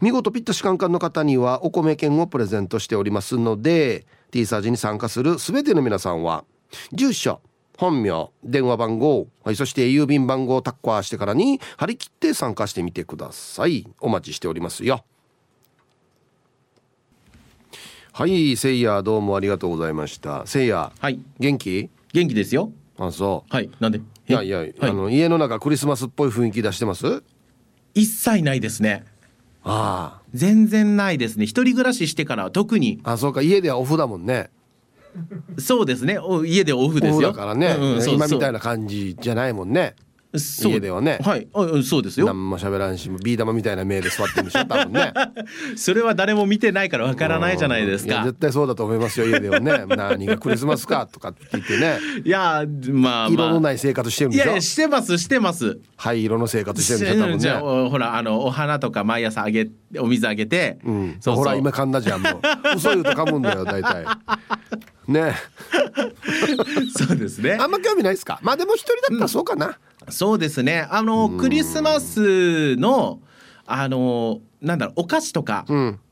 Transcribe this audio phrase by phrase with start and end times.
[0.00, 6.44] 見事ピッタシカンカンの方にはお米券をプレゼントしておりますので T サージに参加する全ての皆さんは
[6.90, 7.40] 住所
[7.76, 13.86] 本名電話番号、はい、そして郵便番号をタッコアしてからに張り切って参加してみてください。
[14.00, 15.04] お待ちしておりますよ。
[18.12, 20.46] はいせいやどうもありがとうございました。
[20.46, 21.20] せいやはい。
[21.38, 21.90] 元気？
[22.14, 22.72] 元気ですよ。
[22.98, 23.54] あそう。
[23.54, 23.98] はいなんで？
[23.98, 27.22] いやいや、はい、あの家の中クリスマスっぽい雰囲気出してます？
[27.94, 29.04] 一切ないですね。
[29.64, 30.22] ああ。
[30.32, 31.44] 全然ないですね。
[31.44, 33.00] 一人暮らししてからは特に。
[33.04, 34.48] あそうか家ではオフだもんね
[35.58, 36.18] そうですね。
[36.44, 37.32] 家でオフですよ。
[37.32, 39.94] だからね、うんうん、今みたいな感じじゃないもんね。
[40.62, 41.18] 家ではね。
[41.22, 41.48] はい。
[41.54, 42.26] あそうですよ。
[42.26, 45.10] 何も喋らんしビー玉みたいな目で座ってるんでしょ多分ね。
[45.76, 48.22] それは誰も見てないからわからないじゃないですか。
[48.22, 49.84] 絶対そうだと思いますよ家ではね。
[49.96, 51.98] 何がクリスマスかとかって言ってね。
[52.22, 54.50] いやまあ、まあ、色のない生活してるんでしょ？
[54.52, 55.78] いやしてますしてます。
[55.96, 57.38] 灰色の生活してるんでしょ多分ね。
[57.38, 61.36] じゃほらあのお花とか毎朝あげお水あげて、うん、そう。
[61.36, 62.40] ほら今噛んだじゃんもう。
[62.76, 64.04] 嘘言うと噛むんだよ大体
[65.08, 65.34] ね。
[66.96, 67.58] そうですね。
[67.60, 68.38] あんま興味ないですか？
[68.42, 70.86] まあでも一人だったらそうかな、うん、そうですね。
[70.90, 73.20] あのクリスマスの
[73.64, 75.64] あのなんだろうお菓子とか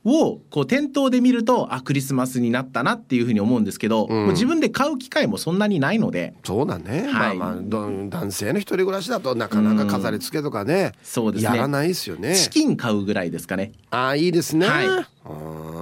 [0.05, 6.35] をこう店頭で見るとあクリスマスになったなっていうふうに思うんですけど、うん、自分で買う機会もそんなにないので。
[6.45, 11.51] そうだね、はい、まあまあ男性の一人暮らしだとなかなか飾り付けとかね、うん、そうですね。
[11.51, 12.37] やらないですよね。
[12.37, 13.73] チキン買うぐらいですかね。
[13.91, 14.87] ああいいですね、はい。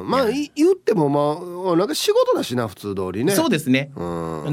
[0.05, 3.33] まあ言ってもまあなんか仕事だしな普通通りね。
[3.33, 3.91] そうですね。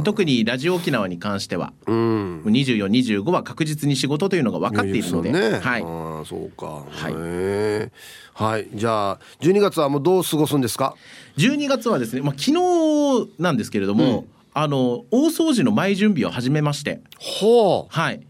[0.04, 5.84] 特にラジオ沖縄に関しては、うん、2425は確実に仕事というのが分かっているので、ね、はい。
[5.84, 6.86] あそうか。
[6.90, 7.92] はい。
[8.34, 8.68] はい。
[8.74, 10.96] じゃあ12月はもうどう過ごすんですか
[11.38, 17.02] ？12月はですねまあ昨日なんですけれども、うん、あの大掃除の前準備を始めまして。
[17.18, 17.94] ほう。
[17.94, 18.26] はい。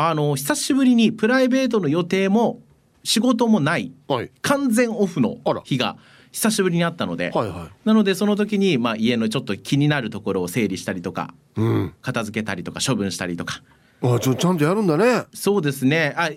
[0.00, 2.60] あの久しぶりにプライベートの予定も
[3.02, 5.96] 仕事もない、はい、完全オフの日が
[6.30, 13.62] 久しぶりにあったので、はいはい、なのでその時に、まあ、家のちょっと気になるところを整理したりとか、うん、片付けたりとか処分したりとか。
[14.00, 15.24] あちょちゃんとやるんだね。
[15.34, 16.14] そうですね。
[16.16, 16.30] あ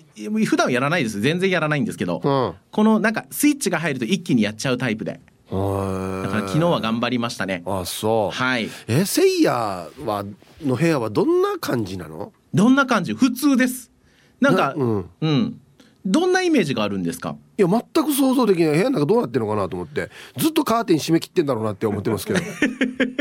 [0.46, 1.22] 普段やらないです。
[1.22, 5.20] 全然やらないんですけど、うん、このなんかスイッチが入ると一気にやっちゃうタイプで。
[5.52, 7.62] だから昨日は頑張りましたね。
[7.66, 8.36] あそう。
[8.36, 8.70] はい。
[8.88, 10.26] えせいやは
[10.64, 12.34] の部屋はどんな感じなの？
[12.54, 13.14] どんな感じ？
[13.14, 13.92] 普通です。
[14.40, 15.62] なんかうん、うん。
[16.04, 17.36] どんなイメージがあるんですか？
[17.60, 18.72] いや全く想像できない。
[18.72, 20.10] 部屋の中どうなってるのかなと思って。
[20.38, 22.40] ずっとカーテン閉め切ってんだろうなって思ってますけど。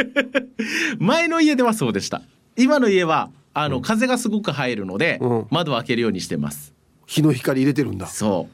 [0.99, 2.23] 前の家ではそうでした。
[2.57, 6.75] 今の家はあの、うん、風がすごく入るので、うん、窓を開けるようにしてます。
[7.07, 8.07] 日の光入れてるんだ。
[8.07, 8.49] そ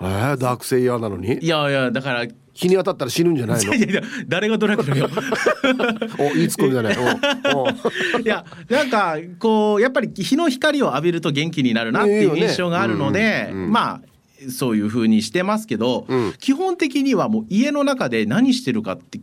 [0.00, 0.04] う。
[0.04, 1.38] えー、ダークセイヤーなのに？
[1.38, 3.74] いやいやだから日に当たったら死ぬんじゃないの？
[3.74, 5.08] いやいや誰がドラキュラよ。
[6.18, 6.94] おいいツッコミだね。
[8.22, 19.18] いやなんかこうやっぱり日の光を浴びると元気になるなっていう印象があるので、まあそういうふうにしてますけど、うん、基本的にはもう家の中で何してるかって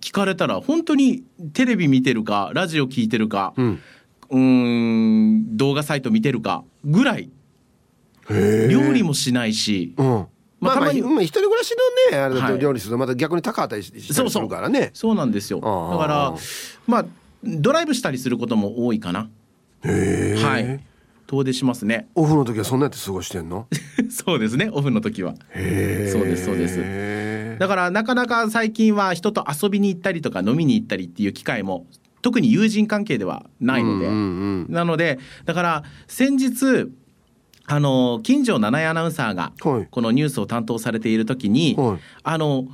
[0.00, 1.24] 聞かれたら本当に
[1.54, 3.80] テレビ見てるかラジオ聞いてるか、うん、
[4.34, 7.30] うん動画サイト見てるかぐらい。
[8.28, 10.26] 料理もしないし、うん。
[10.60, 11.74] まあ、たまに、まあ、一人暮らし
[12.10, 14.90] のねあれだと料理するとまた逆に高かったりしたりするからね。
[14.94, 15.60] そうなんですよ。
[15.60, 16.34] だから
[16.86, 17.06] まあ
[17.44, 19.28] ドライブしたりすることも多いかな。
[19.84, 20.42] へえ。
[20.42, 20.80] はい。
[21.26, 22.08] 遠出しますね。
[22.14, 23.66] オフの時はそんなやって過ごしてんの？
[24.10, 24.70] そうですね。
[24.72, 25.34] オフの時は。
[25.50, 26.10] へえ。
[26.10, 27.58] そうですそうです。
[27.58, 31.86] だからなかなか最近は人と遊びに行ったりとか飲みに行ったりっていう機会も
[32.24, 36.90] 特に友人関係ではないので、うんうんうん、なのでだから先日
[37.66, 39.52] あの金城七重アナウンサーが
[39.90, 42.66] このニュースを担当されている時に、はい、あの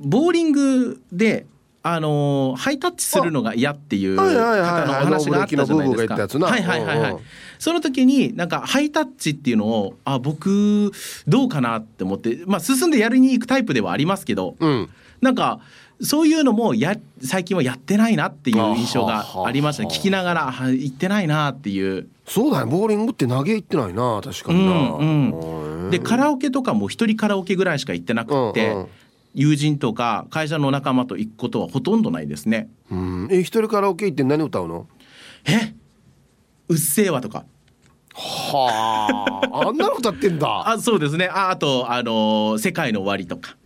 [0.00, 1.46] ボーリングで
[1.84, 6.16] あのーハイタッチするのが嫌っていう方のお話があったじゃないですか。
[6.16, 6.62] はい。
[6.62, 7.16] はいはいはい。
[7.60, 10.90] その時になんかハイタッチっていうのをあ僕
[11.28, 14.90] どうかなって思ってまあ進んでやりに行くタイプではありますけど、うん。
[15.20, 15.60] なんか
[16.00, 19.88] そういうのもや最近はやってないなっていう印象がありましたね。
[19.88, 22.08] 聞きながらあ行ってないなっていう。
[22.26, 22.70] そうだね。
[22.70, 25.90] ボーリングって投げ行ってないな確かにな、うんうん。
[25.90, 28.88] でカラオケとかも一人カラオケぐらいしか行ってなくって、うんうん。
[29.34, 32.68] 友人とか会社の仲間と行くことはほとんどないですね。
[32.90, 33.28] うん。
[33.30, 34.86] え一人カラオケ行って何歌うの？
[35.46, 35.74] え？
[36.68, 37.44] うっせぇわとか。
[38.14, 39.68] はあ。
[39.68, 40.46] あんなの歌ってんだ。
[40.68, 41.26] あそうですね。
[41.26, 43.56] ああとあのー世界の終わり」とか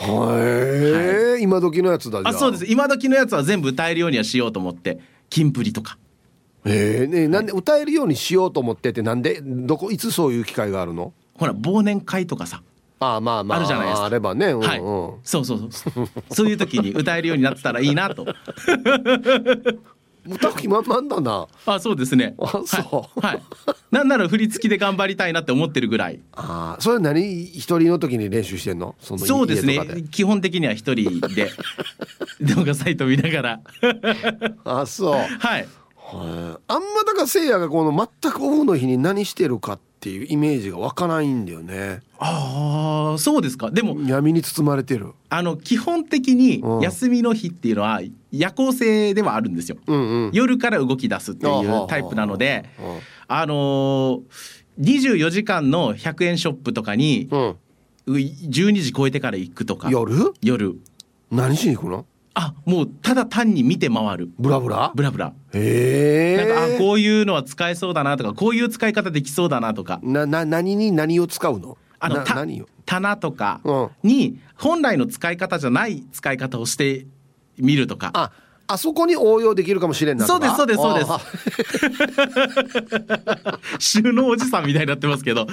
[0.00, 2.32] へえ、今時のやつだあ。
[2.32, 2.66] そうです。
[2.66, 4.98] 今時のやつは全部歌えるようにはしようと思って
[5.30, 5.98] 「キンプリ」とか。
[6.66, 11.12] えー、ねなんで歌えるようにしようと思ってってなんでどこいつそういう機会があるの？
[11.34, 12.62] ほら忘年会とかさ、
[13.00, 13.58] ああまあまあ。
[13.58, 14.04] あるじゃないですか。
[14.06, 14.62] あればね、うんうん。
[14.62, 14.80] はい。
[15.24, 15.92] そうそうそう。
[16.30, 18.24] そういう時に歌えるようになってたらいいなと
[20.26, 21.46] 歌う気満々だな。
[21.66, 22.34] あそうですね。
[22.38, 23.20] あそう。
[23.20, 23.42] はい、はい、
[23.90, 26.20] なんなら振り付きで頑張りたいなって思ってるぐらい。
[26.32, 28.94] ああそれ何一人の時に練習してんの？
[29.00, 30.04] そのそうですね。
[30.10, 31.50] 基本的には一人で。
[32.56, 33.60] 動画サイト見ながら。
[34.64, 35.12] あそう。
[35.12, 35.28] はい。
[35.38, 35.68] はい
[36.68, 42.00] あんまだからせいやがこの全くオフの日に何してるかっていうイメージが湧かないんだよね。
[42.18, 43.70] ああそうですか。
[43.70, 45.12] でも闇に包まれてる。
[45.28, 46.80] あの基本的にうん。
[46.80, 48.00] 休みの日っていうのは
[48.32, 49.78] 夜行性ではあるんですよ。
[49.86, 50.30] うんうん。
[50.32, 52.64] 夜から動き出すっていうタイプなので、
[53.28, 57.56] あのー、24時間の100円ショップとかにうん。
[58.06, 59.88] う12時超えてから行くとか。
[59.90, 60.32] 夜？
[60.42, 60.78] 夜。
[61.30, 62.06] 何しに行くの？
[62.36, 64.30] あもうただ単に見て回る。
[64.38, 64.90] ブラブラ？
[64.94, 65.32] ブラブラ。
[65.52, 70.00] へえなんかあこういうのは使えそうだなとかこういう使い方できそうだなとか。
[70.02, 71.68] なな何に何を使うの？
[71.68, 72.66] なあのた何を？
[72.86, 73.88] 棚とかうん。
[74.02, 77.06] に本来の使い方じゃない使い方をして
[77.58, 78.10] みるとか。
[78.14, 78.30] あ
[78.66, 80.56] あそこに応用できるかもしれんなとか。
[80.56, 81.20] そうですそうですあ
[83.78, 85.46] 収納おじさんみたいになってますけど。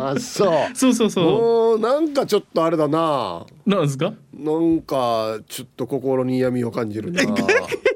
[0.00, 0.52] あそう。
[0.76, 3.44] そうそうそもうなんかちょっとあれだな。
[3.66, 4.12] うなんですか？
[4.32, 7.24] なんかちょっと心に闇を感じるな。
[7.24, 7.32] ど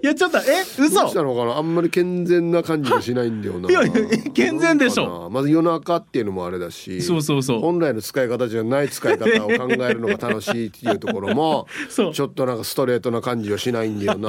[0.03, 1.57] いやちょっとえうした嘘のかな？
[1.57, 3.71] あんまり健全な感じがしないんだよな。
[3.71, 3.93] いやいや
[4.35, 5.31] 健全でしょ。
[5.31, 7.61] まず夜中っていうのもあれだしそうそうそう。
[7.61, 12.13] 本来の使い方じゃない使い方を考えるのが楽しいっていうところも そう。
[12.13, 14.29] ちょっとなんかストレートな感じはしないんだよな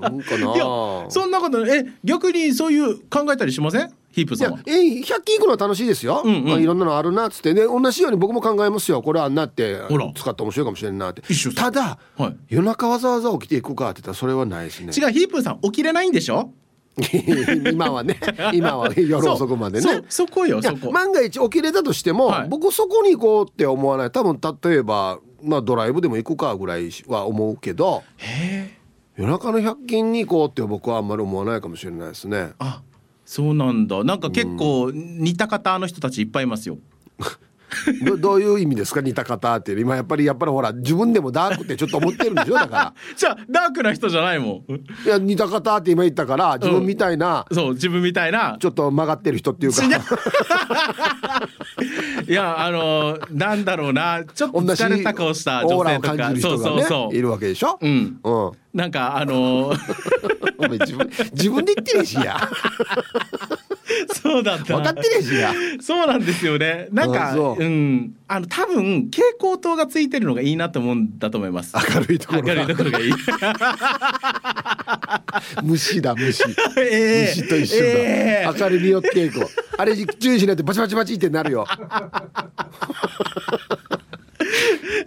[0.00, 4.58] なんかなそんなことえ逆にそういう考えたりしませんヒープさんは。
[4.66, 6.44] え100均行くのは楽しいですよ、うんうん。
[6.44, 7.54] まあ、いろんなのあるなっつって。
[7.54, 9.02] ね同じように僕も考えますよ。
[9.02, 10.12] これあんなってほら。
[10.14, 11.22] 使って面白いかもしれんなって。
[11.54, 12.36] ただ、はい。
[12.48, 14.92] 夜中わざわざ起きていくかって言ったらそれはないですね。
[14.96, 16.52] 違うヒープさん起きれないんでしょ？
[17.72, 18.18] 今はね。
[18.52, 20.02] 今は夜遅くまでね。
[20.08, 20.90] そこよそこ。
[20.90, 22.48] 万が一起きれたとしても、はい。
[22.48, 24.10] 僕そこに行こうって思わない。
[24.10, 28.02] 多分例えば、まあ、ドライブでも行くかぐらいは思うけど
[29.16, 32.50] 夜中の100均に行こうって僕はあんまり思わないかもしれないですね。
[32.58, 32.82] あ
[33.30, 34.02] そうなんだ。
[34.02, 36.78] なんか結構似た方の人たちいっぱいいますよ
[38.04, 42.54] どどういう意味ですか似た方って今やっぱりやっぱりほら自分でもダークってちょっと思ってるんでしょ？
[42.54, 44.62] だか じゃあダークな人じゃないもん。
[44.68, 44.76] ら
[45.06, 48.56] いや似た方って今言ったから自分みたいなそう自分みたいな。
[48.60, 49.82] ちょっと曲がってる人っていうか。
[52.26, 52.32] い。
[52.32, 54.22] やあのなんだろうな。
[54.34, 56.30] ちょっと疲れた顔した女性とか。
[56.40, 57.16] そうそうそう。
[57.16, 57.78] いるわけでしょ？
[57.80, 58.18] うん。
[58.22, 58.50] うん。
[58.74, 59.72] なんかあの
[60.58, 62.48] お前自分自分で言ってねえしや
[64.22, 64.76] そうだった。
[64.76, 66.88] 分かってねえしやそうなんですよね。
[66.92, 67.56] なんかう。
[67.58, 68.14] うん。
[68.28, 71.74] あの多分蛍光灯がついてるのがいいなと思うんだと思います。
[71.94, 72.54] 明るいところが。
[72.54, 73.12] 明るいところがいい。
[75.62, 76.44] 虫だ虫。
[76.78, 77.34] ええ。
[77.36, 78.46] 虫と一緒だ、ええ。
[78.46, 79.46] 明かりによっていこう。
[79.76, 81.66] あれ注意しないとバチバチバチってなるよ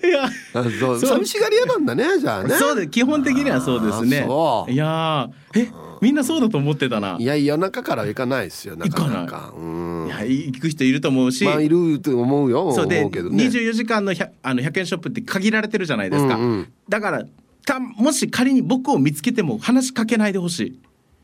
[0.04, 0.32] いやあ
[0.80, 1.00] そう。
[1.00, 2.56] 寂しがり屋なんだねじゃあね。
[2.56, 4.22] そうで基本的にはそうですね。
[4.22, 4.72] あそう。
[4.72, 5.72] いやーえ
[6.02, 7.18] みんなそうだと思ってたな。
[7.20, 9.54] いや夜中からは行かないですよなかなか。
[9.56, 10.06] うん。
[10.08, 13.46] いや行く人いると思うし、まあいると思うよそうで思うけどね。
[13.46, 17.24] 24時間の 100, あの100円ショップって限られてるじゃないですか、うんうんだから
[17.66, 20.80] たもし仮に僕を見つけても話しかけないでほしい。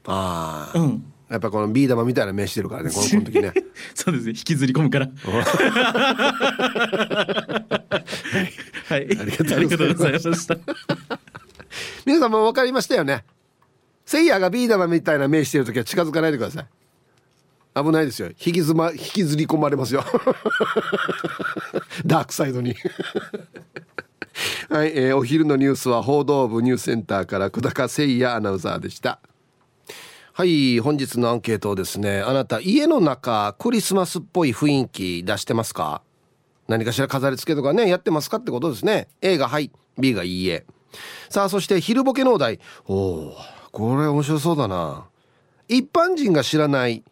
[0.05, 3.53] ああ、うんやっぱこのビー玉みたいな目してるからねこの この時ね。
[3.93, 4.31] そうですね。
[4.31, 5.07] 引きずり込むから。
[8.89, 9.01] はい。
[9.01, 10.57] ありがとうございました。
[12.05, 13.24] 皆さんも分かりましたよね。
[14.05, 16.67] せいやがビー玉みたいな目してる時は近づかないでください。
[17.75, 18.29] 危ないですよ。
[18.29, 20.03] 引きず,、ま、引きずり込まれますよ。
[22.05, 22.75] ダークサイドに。
[24.69, 29.19] はい、えーお昼のニュースは報道部ニュースセンターから久高誠也アナウンサーでした
[30.39, 36.01] はい本日のアンケートをですねあなた家の中クリスマスっぽい雰囲気出してますか？
[36.69, 39.10] 何かしら飾り付けとかねやってますかってことですね。
[39.19, 40.65] A がはい B がいいえ。
[41.29, 42.62] さあそして昼ボケのお題。
[42.88, 43.36] おお
[43.74, 45.08] これ面白そうだな。
[45.67, 47.03] 一般人が知らない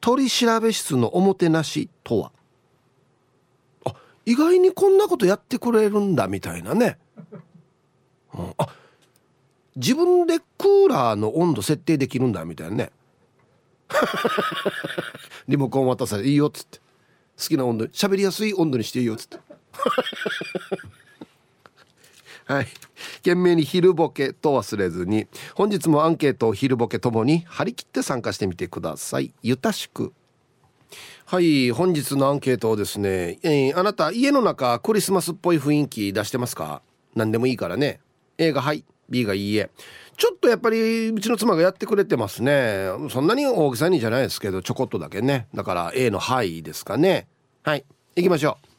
[0.00, 2.32] 取調べ室のおもてなしとは？
[3.84, 3.94] あ
[4.24, 6.98] 意外にこんなことやってくれるんだみたいなね、
[8.32, 8.68] うん、あ
[9.76, 12.90] 自分でクーラーの温度設定できるんだみたいなね。
[15.48, 16.78] リモコン渡されていいよっつって。
[17.38, 19.38] 好きな温度喋りやすい温度にしていいよっつって。
[22.46, 22.66] はい。
[23.18, 25.26] 懸命に昼ボケと忘れずに。
[25.54, 29.32] 本日もアンケートを昼ボケともに張り切って参加してみてください。
[29.42, 30.12] ゆたしく。
[31.24, 31.70] はい。
[31.70, 36.82] 本日のアンケートをですね、えー、あなた家の中クリスマスっぽい雰囲気出してますか？
[37.14, 38.00] 何でもいいからね。
[38.36, 39.70] A がはい B がいいえ。
[40.16, 42.88] ちょっとやっぱりうちの妻がやってくれてますね。
[43.10, 45.48] そんなに大げさにじゃないですけどちょこっとだけね。
[45.54, 47.26] だから A の「はい」ですかね。
[47.62, 47.84] はい。
[48.16, 48.70] 行きましょう。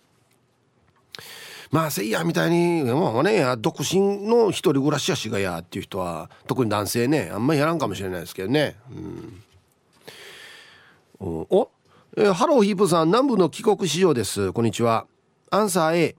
[1.72, 8.76] まあせいやみたいにもうね独身の一人暮らしやしがやっていう人は特に男性ねあんまりやらんかもしれないですけどね。
[11.20, 11.70] うん、お
[12.18, 14.52] えー、ハローヒープさん南部の帰国市場です。
[14.52, 15.08] こんにちは。
[15.50, 16.16] アンサー A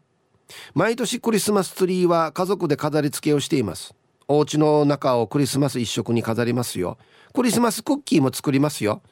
[0.75, 3.95] 毎年クリスマスツリーは家族で飾り付けをしています。
[4.29, 6.99] お家の中をクリスマス一色に飾りますよ。
[7.35, 9.03] クリスマスクッキーも作りますよ。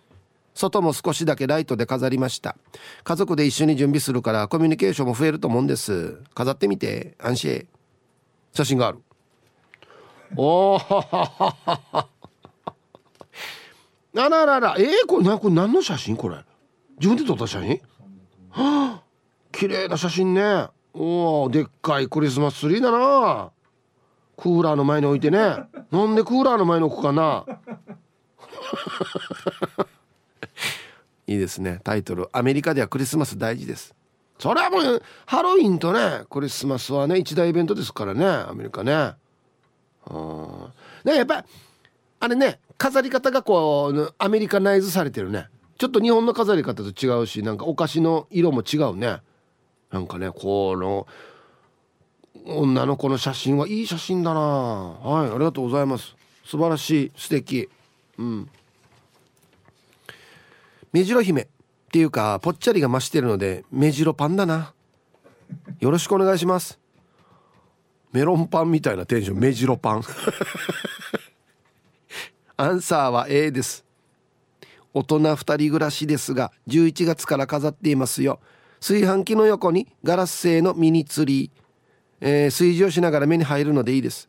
[0.55, 2.57] 外も少しだけライトで飾りました。
[3.05, 6.21] 家族で一緒に準備するからコミュニケーションも増えると思うんです。
[6.35, 7.67] 飾ってみて安心。
[8.52, 8.99] 写真がある。
[10.37, 10.79] おお
[14.17, 14.75] あららら。
[14.79, 16.37] えー、これなこれ何の写真これ？
[16.99, 17.81] 自分で撮った写真？
[18.50, 19.02] は あ
[19.52, 20.67] 綺麗な写真ね。
[20.93, 23.52] おおでっかいクリスマスツリーだな。
[24.40, 25.38] クーラーの前に置いてね。
[25.92, 27.44] なんでクーラーの前に置くかな。
[31.26, 31.80] いいですね。
[31.85, 33.94] タイトル「アメリカではクリスマス大事です」
[34.40, 38.25] それはもうハロウィンとねクリスマスはね一大イベントですからね。
[38.26, 39.12] アメリカね。
[40.11, 40.73] うん。
[41.04, 41.44] ねやっぱ
[42.20, 45.49] あれね飾り方がこうアメリカナイズされてるね。
[45.76, 49.20] ちょっと日本の飾り方と違うしなんかお菓子の色も違うね。
[49.90, 51.06] なんかねこの
[52.45, 54.41] 女の子の写真はいい写真だな。
[54.41, 56.15] はいありがとうございます。
[56.45, 57.69] 素晴らしい素敵。
[58.19, 58.49] うん。
[60.93, 61.47] 目白姫っ
[61.93, 64.73] ていうかぽっちゃりが増してるので目白パンだな。
[65.81, 66.79] よろしくお願いします。
[68.13, 69.39] メロンパンみたいなテンション。
[69.39, 70.03] 目白パン。
[72.57, 73.85] アンサーは A です。
[74.93, 78.41] 大人2人暮らしですが11月から飾っていますよ。
[78.81, 81.60] 炊飯器の横にガラス製のミニツリー、
[82.21, 84.29] えー、炊事をしながら目に入るのでいいです。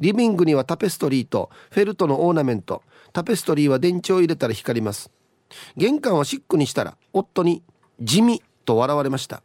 [0.00, 2.82] リビングにはタペストリーとフェルトのオーナメント。
[3.12, 5.10] タペストリーは電池を入れたら光ります。
[5.76, 7.62] 玄関をシックにしたら夫に
[8.00, 9.42] 地味と笑われました。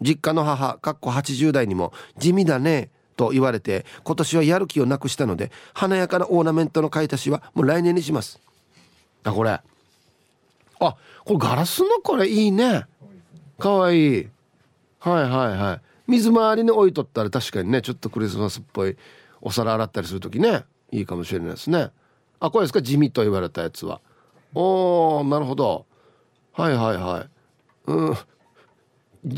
[0.00, 8.40] 実家の母かっこ80代にも地味だねと言われて今年はやる気をなくしたので華やかなオーナメントの買い足しはもう来年にします。
[9.24, 9.50] あこれ。
[9.50, 9.62] あ
[10.80, 10.96] こ
[11.28, 12.84] れガラスのこれいいね。
[13.58, 14.28] かわいい。
[14.98, 15.80] はいはいはい。
[16.06, 18.96] 水回りに置いとったら確かにねちょっとクリスマスっぽい
[19.40, 21.90] お皿洗ったりする時ねいいかもしれないですね。
[22.40, 22.82] あこれですか？
[22.82, 24.00] 地味と言われたやつは。
[24.54, 25.86] おーなるほど。
[26.52, 27.28] はいはいはい。
[27.86, 28.16] うん。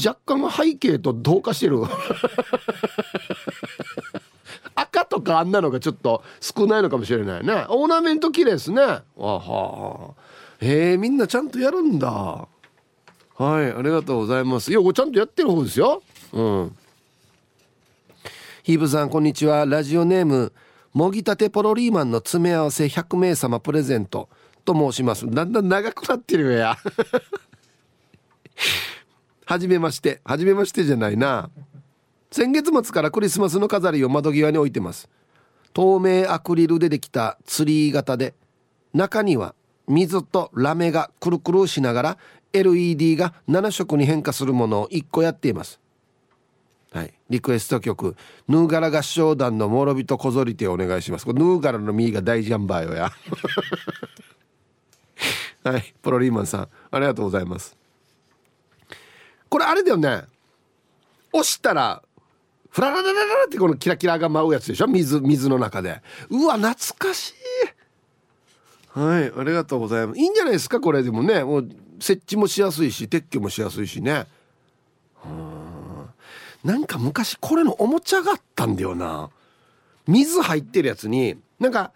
[0.04, 1.78] 若干背景と同化してる。
[4.74, 7.64] 赤とかあんなのがちょっと少ないのかもしれないね。
[7.68, 8.82] オーナメント綺麗ですね。
[8.82, 10.14] あは
[10.60, 12.10] へえみんなちゃんとやるんだ。
[12.10, 12.48] は
[13.62, 14.70] いありがとうございます。
[14.70, 16.02] いやこれちゃんとやってる方ですよ。
[16.36, 16.76] うん。
[18.62, 19.64] ヒーブさんこんにちは。
[19.64, 20.52] ラジオネーム
[20.92, 24.28] もぎたてポロリーマンの詰め合わせ100名様プレゼント
[24.66, 25.26] と申します。
[25.30, 26.76] だんだん長くなってるや。
[29.46, 30.20] はじめまして。
[30.24, 31.48] はじめましてじゃないな。
[32.30, 35.08] 先月末からクリスマスの飾りを窓際に置いてます。
[35.72, 38.34] 透明アクリルでできたツリー型で
[38.92, 39.54] 中には
[39.88, 42.18] 水とラメがくるくるしながら
[42.52, 45.80] LED が7色に変化するものを1個やっています。
[46.92, 48.16] はいリクエスト曲
[48.48, 53.10] ヌーガラ合唱団の諸人こぞりてお願いしますこれヌーガラの実が大ジャンバーよや
[55.66, 57.76] はい、プロリーマンさん、ありがとうございます。
[59.48, 60.22] これあれだよね。
[61.32, 62.02] 押したら、
[62.70, 64.86] フラララララってこのキラキラが舞うやつでしょ？
[64.86, 66.02] 水、水の中で。
[66.30, 67.34] うわ、懐かし
[68.94, 68.98] い。
[68.98, 70.20] はい、ありがとうございます。
[70.20, 71.42] いいんじゃないですか、これでもね。
[71.42, 74.26] もう設置もしやすいし、撤去もしやすいしね。
[76.66, 79.30] なんか昔これのおもちゃがあったんだよな。
[80.08, 81.92] 水入ってるやつに、なんか、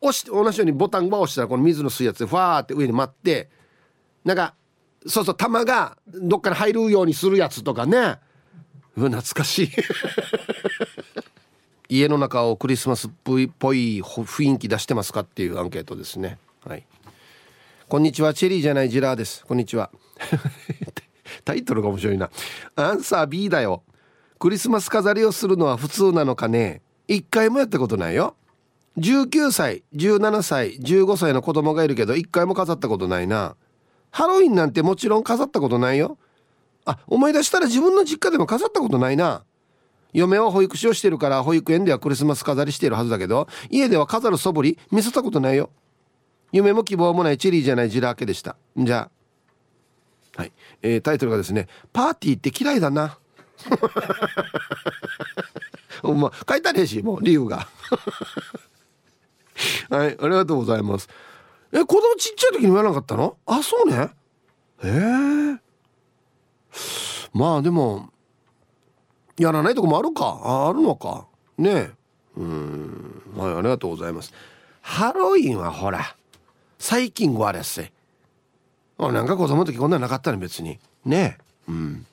[0.00, 3.48] 押して同じようにボタンば押したらこの水の吸うやつでファーって上に待って
[4.24, 4.54] なんか
[5.06, 8.18] そうそう玉がどっかに入るようにするやつとかね。
[8.96, 9.70] うわ懐かしい。
[11.88, 16.38] 家の中をクリスマスっぽい雰囲気出してますかっていうアンケートですね。
[16.64, 16.84] はい。
[17.88, 19.44] こんにちはチェリーじゃないジラーです。
[19.46, 19.90] こんにちは。
[21.44, 22.30] タイトルが面白いな。
[22.76, 23.82] アンサー B だよ。
[24.38, 26.82] クリスマス飾りをするのは普通なのかね？
[27.08, 28.36] 一回もやったことないよ。
[28.98, 33.56] 19歳17歳15歳の子供がいるけど一回も飾ったことないな。
[34.10, 36.18] ハロウィンなんてもちろん飾ったことないよ。
[36.84, 39.44] あ思い出したら自分の実家でも飾ったことないな。
[40.12, 45.70] 嫁は保育士をしてるから保育園ではクリスマス飾りしてるはずだけど家では飾るそぶり見せたことないよ。
[46.52, 48.56] 夢も希望もないチェリーじゃないジラーケでした。
[48.76, 49.10] じゃ
[50.36, 50.40] あ。
[50.40, 50.52] はい、
[50.82, 53.18] えー、タイトルがですね「パーティーって嫌いだな」
[56.02, 57.68] ま書いたねえしもう理由が。
[59.90, 61.08] はいありがとうございます。
[61.72, 63.36] え子供ちっちゃい時に言わなかったの？
[63.46, 64.10] あそうね。
[64.84, 65.58] へえ。
[67.32, 68.10] まあでも
[69.36, 70.24] やらないとこもあるか。
[70.42, 71.26] ああるのか。
[71.56, 71.90] ねえ。
[72.36, 73.22] うん。
[73.36, 74.32] はいありがとうございます。
[74.80, 76.16] ハロウィンはほら
[76.78, 77.92] 最近ごあれっせ。
[78.98, 80.78] あなんか子供の時こんなんなかったね別に。
[81.04, 81.42] ねえ。
[81.68, 82.06] うん。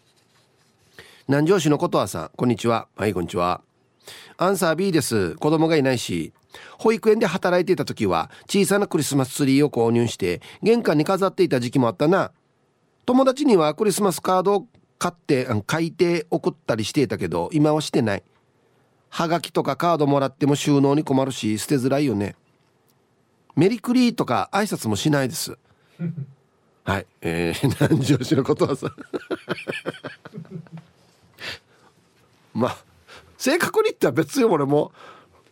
[1.28, 2.88] 南城市のことはさんこんにちは。
[2.96, 3.62] はいこんにちは。
[4.38, 5.34] アンサー B です。
[5.38, 6.34] 子供がいないし
[6.78, 12.32] 保育園で働いていた時は小さなクリスマスツリーを購入して玄関に飾っていた時期もあったな。
[13.08, 14.68] 友達にはクリスマスカードを
[15.00, 18.24] 買って書いて送ったりしていたけど今はしてない。
[19.10, 22.36] はがきとかカードもらっても収納に困るし捨てづらいよね。
[23.56, 25.58] メリクリとか挨拶もしないです。
[26.86, 27.08] はい。
[27.22, 28.94] えー、南城市のことはさ
[32.56, 32.78] まあ
[33.38, 34.92] 正確に言ったら別に俺も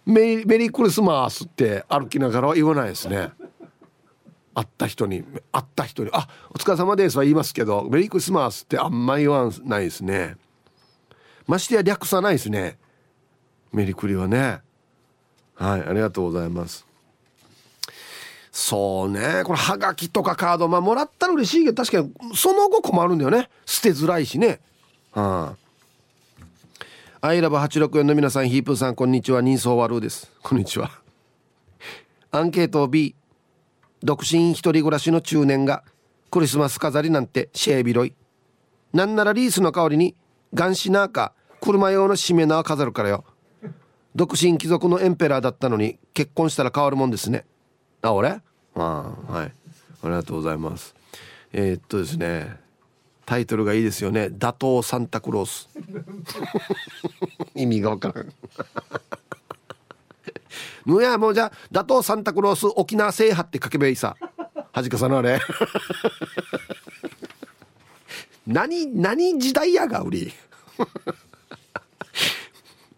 [0.05, 3.31] メリメリークリスマスって歩きながらは言わないですね。
[4.55, 10.37] 会った人に会った人に「あお疲れ様です」は言いますけど「メリークリスマス」ってあんま言わないですね。
[11.47, 12.77] ましてや略さないですね。
[13.71, 14.61] メリクリはね。
[15.55, 16.85] はいありがとうございます。
[18.51, 19.41] そうね。
[19.43, 23.49] これはがきとかカードまあもらったら嬉しいけど確かにその後困るんだよね。
[23.65, 24.61] 捨てづらいしね。
[25.11, 25.62] はあ
[27.25, 29.41] アイラブ864の皆さんヒープーさんこんにちは。
[29.41, 30.29] 人相悪です。
[30.43, 30.91] こんにちは。
[32.31, 33.15] アンケート B
[34.03, 35.85] 独身一人暮らしの中年が
[36.29, 38.13] クリスマス飾りなんてシェービロイ。
[38.91, 40.17] なんならリースの代わりに
[40.53, 41.31] ガンシナーか
[41.61, 43.23] 車用のしめ縄飾るからよ。
[44.13, 47.45] 独身貴族のエンペラーだったのに結婚したら変わるもんですね。
[48.01, 48.41] あ俺？
[48.75, 48.81] あ
[49.29, 49.45] はい。
[49.45, 49.51] あ
[50.03, 50.93] りがとうございます。
[51.53, 52.62] えー、っとですね。
[53.25, 54.29] タイトルがいいですよね。
[54.29, 55.69] 打倒サンタクロース。
[57.55, 58.27] 意味がわからん。
[60.85, 64.17] いやもうじゃあ打倒サンタクロース沖縄制覇って書けばいいさ。
[64.71, 65.39] はじかさのあれ。
[68.45, 70.33] 何何時代やが売り。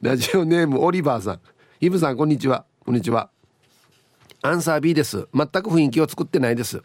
[0.01, 1.39] ラジオネームオリバーさん。
[1.79, 2.65] イブさんこんにちは。
[2.83, 3.29] こんにちは。
[4.41, 5.27] アンサー B です。
[5.33, 6.77] 全く雰囲気を作ってないです。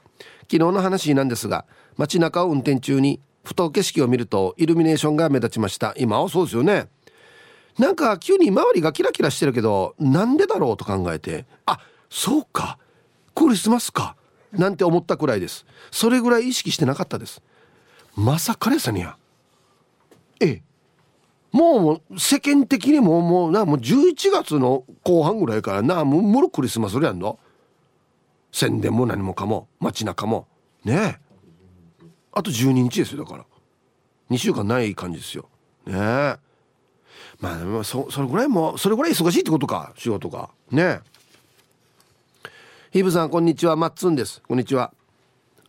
[0.43, 1.65] 昨日の話なんですが
[1.97, 5.95] 街中を運転中にふと景色を見るとイルミネーションが目立ちました。
[5.97, 6.89] 今はそうですよね。
[7.79, 12.79] なんか急に周りがキラキラしてるけどなんでだろうと考えてあそうか。
[13.35, 14.17] クリスマスか。
[14.53, 15.65] なんて思ったくらいです。
[15.91, 17.41] それぐらい意識してなかったです。
[18.17, 19.17] まさかですねや
[20.41, 20.63] ええ。
[21.53, 27.39] もう世間的にももうなもう11月の後半ぐらいからなもうもろクリスマスやんの。
[28.53, 30.49] 宣伝も何もかも街中も。
[30.85, 31.30] ねえ。
[32.41, 33.45] あと12日ですよだから。
[34.31, 35.51] 2週間ない感じですよ。
[35.87, 36.37] ねえ。
[37.39, 40.49] まあでもそそれぐらいもそれぐらい忙しいってことか仕事が。
[40.71, 41.01] ね
[42.93, 43.77] ヒブさんこんにちは。
[43.77, 44.41] マッツンです。
[44.49, 44.95] こんにちは。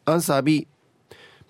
[0.06, 0.66] アンサー B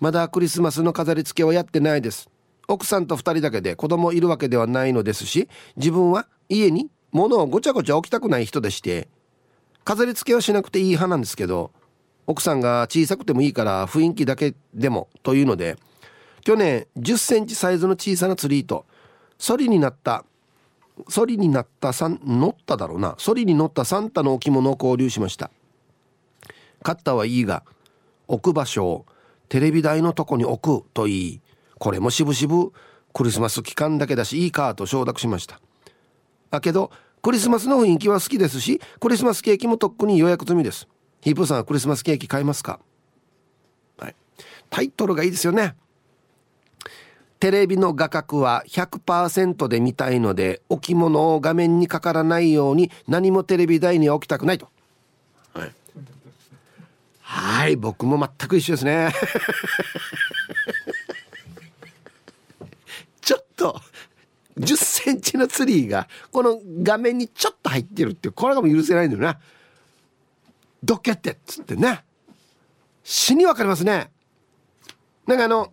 [0.00, 2.28] まだクリスマスの飾り付けはやってないです。
[2.66, 9.08] 奥さんと2人だけで子供いるわけではないのですし自分は家に物をごちゃごちゃ置きたくない人でして
[9.84, 11.70] 飾り付けはしなくていい派なんですけど
[12.26, 15.76] 奥さんが小さくてもいいから雰囲気だけでもというので
[16.42, 18.84] 去年1 0センチサイズの小さなツリーと
[19.38, 20.24] ソリになった
[21.08, 23.14] ソリになったサン乗っただろうな。
[23.18, 25.50] ソリに乗ったサンタの置物を購入しました。
[26.82, 27.64] 買ったはいいが
[28.28, 29.06] 置く場所を
[29.48, 31.40] テレビ台のとこに置くといい。
[31.78, 32.72] これもしぶしぶ
[33.12, 35.60] クリスマス期間だけだしいいかと承諾しました。
[36.50, 36.90] だけど
[37.22, 40.88] クリスマスの雰囲気は好きですしクリスマスケーキもとっくに予約済みです。
[41.22, 42.80] ヒープーさんはクリスマスケーキ買いますか？
[43.98, 44.16] はい。
[44.68, 45.76] タイトルがいいですよね。
[47.38, 54.68] テレビの画角は100%で見たいので置物を画面にかからないように何もテレビ台には置きたくないと、
[55.52, 55.72] はい、
[57.20, 59.12] はい僕も全く一緒ですね。
[63.20, 63.80] ちょっと
[64.58, 69.40] 10センチのツリーがこの画面にちょっと入ってるってこれがもう許せないんだよな
[70.82, 72.04] どけってっつってね
[73.04, 74.10] 死に分かりますね
[75.26, 75.72] なんかあの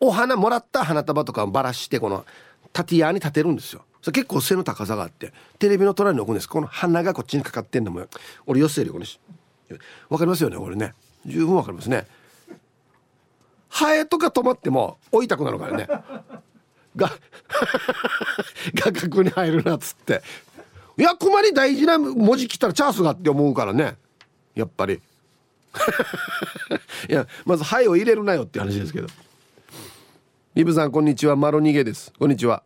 [0.00, 2.24] お花もらった花束とかをばらしてこの
[2.72, 8.06] 縦屋に立てるんですよそれ結構背の高さがあってテレビの隣に置くんですこの花がこっちにかかってんのも
[8.46, 9.06] 俺寄せるよこれ
[10.08, 10.92] 分かりますよねこれね
[11.24, 12.06] 十分分かりますね
[13.68, 15.88] ハエとか止まっても置いたくなるからね
[16.96, 17.10] が
[18.74, 20.22] 画角に入るなっつって
[20.96, 23.96] いや困り大事な文字来たらチャンスがって思うからね。
[24.54, 25.00] やっぱり。
[27.10, 29.08] いやまず「はい」を入れるなよって話ですけど。
[30.54, 31.34] リブさんこんにちは。
[31.34, 32.12] マロニゲです。
[32.16, 32.62] こんにちは。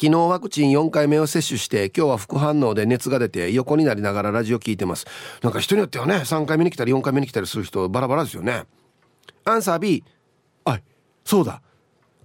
[0.00, 5.06] 昨日ワクチン4回目を接種して今日は副反応で熱が出て横になりながらラジオ聞いてます。
[5.42, 8.64] なんか人によってはね3回目に来たり4回目に来たりする人バラバラですよね。
[9.44, 10.04] アンサー B
[10.64, 10.82] はい
[11.24, 11.62] そうだ。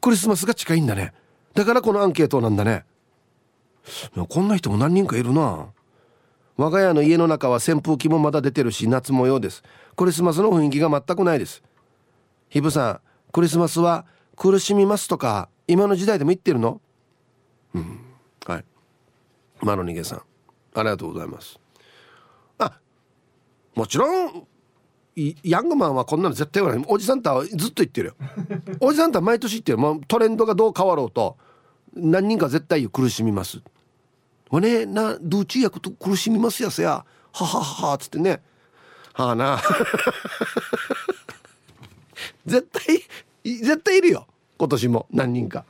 [0.01, 1.13] クリスマスが近いんだね。
[1.55, 2.85] だからこのアンケートなんだね。
[4.27, 5.67] こんな人も何人かいるな。
[6.57, 9.63] 我が家の家の中は扇風機もまだ出てるし夏模様です。
[9.95, 11.61] クリスマスの雰囲気が全くないです。
[12.49, 12.99] ヒブさん
[13.31, 16.81] クリスマスは苦しみますとか今の時代でも言ってるの？
[17.75, 17.99] うん。
[18.45, 18.65] はい。
[19.61, 20.21] マロニゲさん
[20.73, 21.59] ありがとうございます。
[22.57, 22.79] あ
[23.75, 24.47] もちろん
[25.43, 26.85] ヤングマンはこんなの絶対言わない。
[26.87, 28.15] おじさんとはずっと言ってるよ。
[28.79, 29.77] おじさんとは毎年言ってる。
[29.77, 31.37] もうトレンドがどう変わろうと
[31.93, 33.61] 何人か絶対言う苦しみます。
[34.49, 37.05] わねなドゥーチー役と苦しみますやせや。
[37.33, 38.41] ははははつってね。
[39.13, 39.61] はあな。
[42.45, 43.03] 絶対
[43.43, 44.27] 絶対いるよ。
[44.57, 45.07] 今年も。
[45.11, 45.65] 何人か。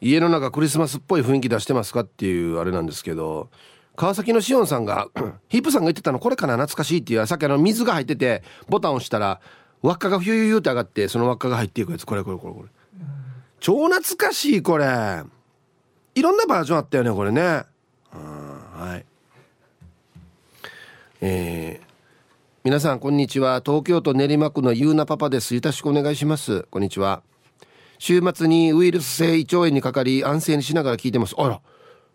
[0.00, 3.50] 家の中クリスマスっぽい雰囲気出してますかっていうあれなんですけど。
[3.96, 5.08] 川崎のしおんさんが
[5.48, 7.26] ヒップさんが言ってたのこれかな懐かしいっていう。
[7.26, 9.40] さっきあの水が入っててボタンを押したら
[9.82, 12.06] 輪っかがヒューヒューって上がってその輪っかが入っていくやつ。
[12.06, 12.68] これこれこれこれ。
[13.60, 15.22] 超懐かしいこれ。
[16.14, 17.64] いろんなバージョンあったよねこれね。
[18.84, 19.06] はい。
[21.22, 21.86] えー、
[22.64, 23.62] 皆さんこんにちは。
[23.64, 25.54] 東京都練馬区のゆうなパパです。
[25.54, 26.66] よろしくお願いします。
[26.70, 27.22] こんにちは。
[27.98, 31.34] 週末にウイルス性胃腸炎にかかり安静にしながら聞いてます。
[31.38, 31.62] あら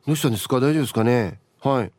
[0.05, 0.58] どうしたんですか？
[0.58, 1.39] 大丈夫ですかね？
[1.60, 1.91] はい。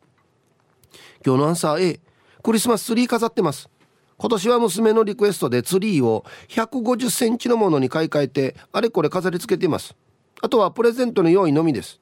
[1.25, 1.99] 今日のアンサー A
[2.41, 3.69] クリスマスツリー飾ってます。
[4.17, 9.97] 今年は娘のリクエストでツリーを150センチのものに買い替えてあれこれ飾り付けています。
[10.41, 11.99] あとはプレゼントの用意のみです。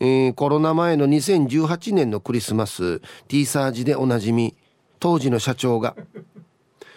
[0.00, 4.54] えー、コロナ前の2018年のクリスマス T サージでおなじみ
[5.00, 5.96] 当時の社長が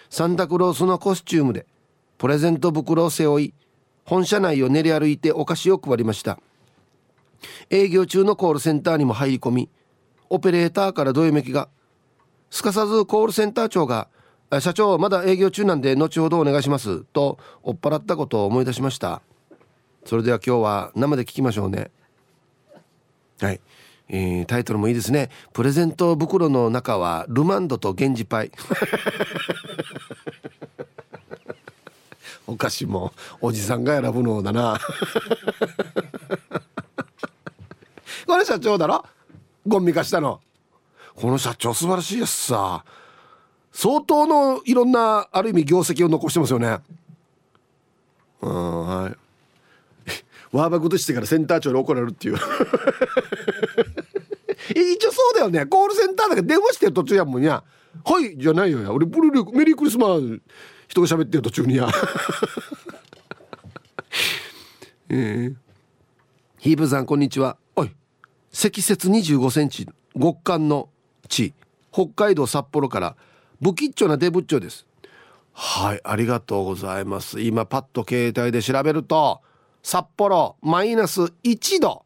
[0.09, 1.65] サンタクロースのコスチュームで
[2.17, 3.53] プレゼント袋を背負い
[4.05, 6.39] 本社内を練り歩いてお菓子を配りました。
[7.69, 9.69] 営業中のコールセンターにも入り込み
[10.29, 11.69] オペレーターからどよめきが
[12.51, 14.09] すかさずコールセンター長が
[14.59, 19.21] 「社長まだ営業中なんで後ほどお願いします」と追っ払ったことを思い出しました。
[20.05, 21.91] それでは今日は生で聞きましょうね。
[23.41, 23.59] はい、
[24.09, 25.31] えー、タイトルもいいですね。
[25.51, 28.51] プレゼント袋の中はルマンドと源氏パイ。
[32.45, 34.79] お菓子もおじさんが選ぶのだな。
[38.27, 39.03] これ社長だろ？
[39.67, 40.39] ゴンミ化したの。
[41.15, 42.85] この社長素晴らしいやつさ。
[43.71, 46.77] 相当のいろんなある意味業績を残してますよね。
[48.41, 49.15] うんはい
[50.51, 52.35] ワーバグとしてからセンター長に怒られるっていう。
[54.69, 55.65] 一応そうだよね。
[55.65, 57.63] コールセンターだから電話してる途中やもんや
[58.05, 58.91] 「はい」じゃないよや。
[58.91, 60.41] 俺ブルルメリークリスマス
[60.87, 61.89] 人が喋ってる途中にや。
[65.09, 65.55] えー、
[66.57, 67.57] ヒーブさんこんにちは。
[67.75, 67.91] おい。
[68.51, 69.87] 積雪2 5センチ
[70.19, 70.89] 極寒の
[71.27, 71.53] 地。
[71.91, 73.15] 北海道札幌から。
[73.61, 74.85] 不吉祥なデブッチョです。
[75.53, 77.41] はいありがとうございます。
[77.41, 79.41] 今パッと携帯で調べると。
[79.83, 82.05] 札幌マイナス1度。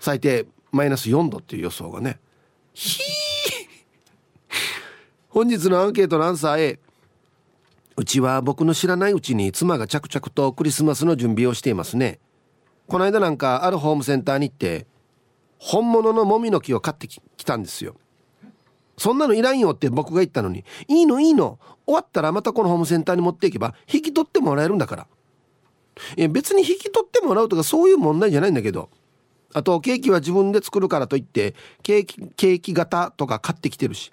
[0.00, 2.20] 最低マイナス4度っていう予想がね。
[2.74, 3.00] ひ
[5.28, 6.80] 本日のアンケートのアンサー A
[7.96, 12.20] うちは僕の知らないうちに妻が着々とクリスマスの準備をしていますね。
[12.86, 14.86] この間なんかあるホームセンターに行って
[15.58, 17.96] 本物のもみの木を買ってきたんですよ。
[18.96, 21.58] そんなのいらんよって僕が言ったのにいいのいいの。
[21.86, 25.06] 終わったらまたこのホームセンターに持っていけば引き取ってもらえるんだから。
[26.16, 28.90] いや別に引き取ってもらうとかそういう問題じゃないんだけど。
[29.54, 34.10] あとケーキは自分で作るからといってケーキケーキ型とか買ってきてるし。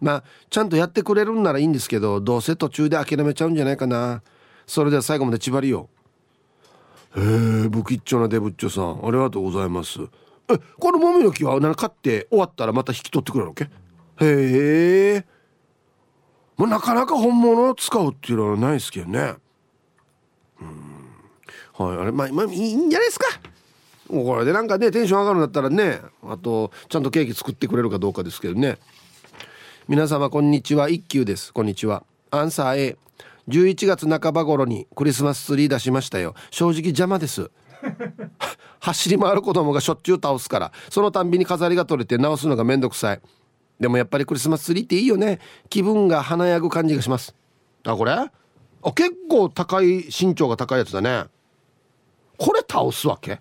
[0.00, 4.22] まあちゃんとやってくれるんならいいんですけどどうせ途中で諦めちゃうんじゃないかな。
[4.66, 5.90] それでは最後まで縛りよ
[7.14, 10.00] へえ不吉祥なデブッチョさんありがとうございます。
[10.48, 13.64] えこのもみの木は何買って終わったらまた引き取ってくれるわけ？
[13.64, 13.68] へ
[14.20, 15.26] え。
[16.56, 19.34] まあ、なかなか本物を使うっていうのはないですけどね。
[20.60, 20.89] うん。
[21.84, 23.26] はいあれまあ、まあ、いいんじゃないですか。
[24.10, 28.78] もうこれでなんかねテンション上がるんだったらねあとちゃんとケーキ作ってくれるかどうかですけどね。
[29.88, 30.88] 皆様こんにちは。
[30.90, 31.52] 一休です。
[31.52, 32.04] こんにちは。
[32.30, 32.96] アンサー A
[33.48, 36.34] 11月半ば頃にクリスマスツリー出しましたよ。
[36.50, 37.50] 正直邪魔です。
[38.80, 40.72] 走り回る子供がしょっちゅう倒すから。
[40.90, 43.20] そのたんびに飾りが取れて直すのがめんどくさい。
[43.80, 45.40] でもやっぱりクリスマスツリーっていいよね。
[45.70, 47.34] 気分が華やぐ感じがします。
[47.84, 48.12] あこれ？
[48.12, 51.24] あ結構高い身長が高いやつだね。
[52.40, 53.38] これ倒すわけ？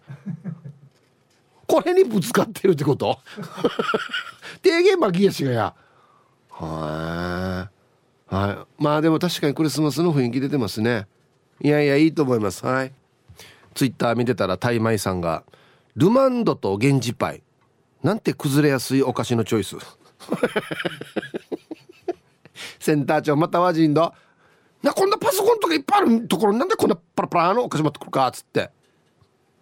[1.66, 3.18] これにぶつかってるってこと？
[4.62, 5.74] 低減巻きやしがや。
[6.50, 7.70] は
[8.30, 8.36] い。
[8.36, 8.84] はい。
[8.84, 11.08] まあでも確かにクリスマスの雰囲気出てますね。
[11.62, 12.66] いやいやいいと思います。
[12.66, 12.92] はい。
[13.74, 15.44] ツイッター見てたらタイマイさんが
[15.96, 17.42] ルマンドと源氏パイ。
[18.04, 19.78] なんて崩れやすいお菓子のチョイス。
[22.80, 24.14] センター長または人だ
[24.84, 28.72] なこんなパソコンとかいっぱいあるところなんでこんなパラパラのお菓子持ってくるかっつって。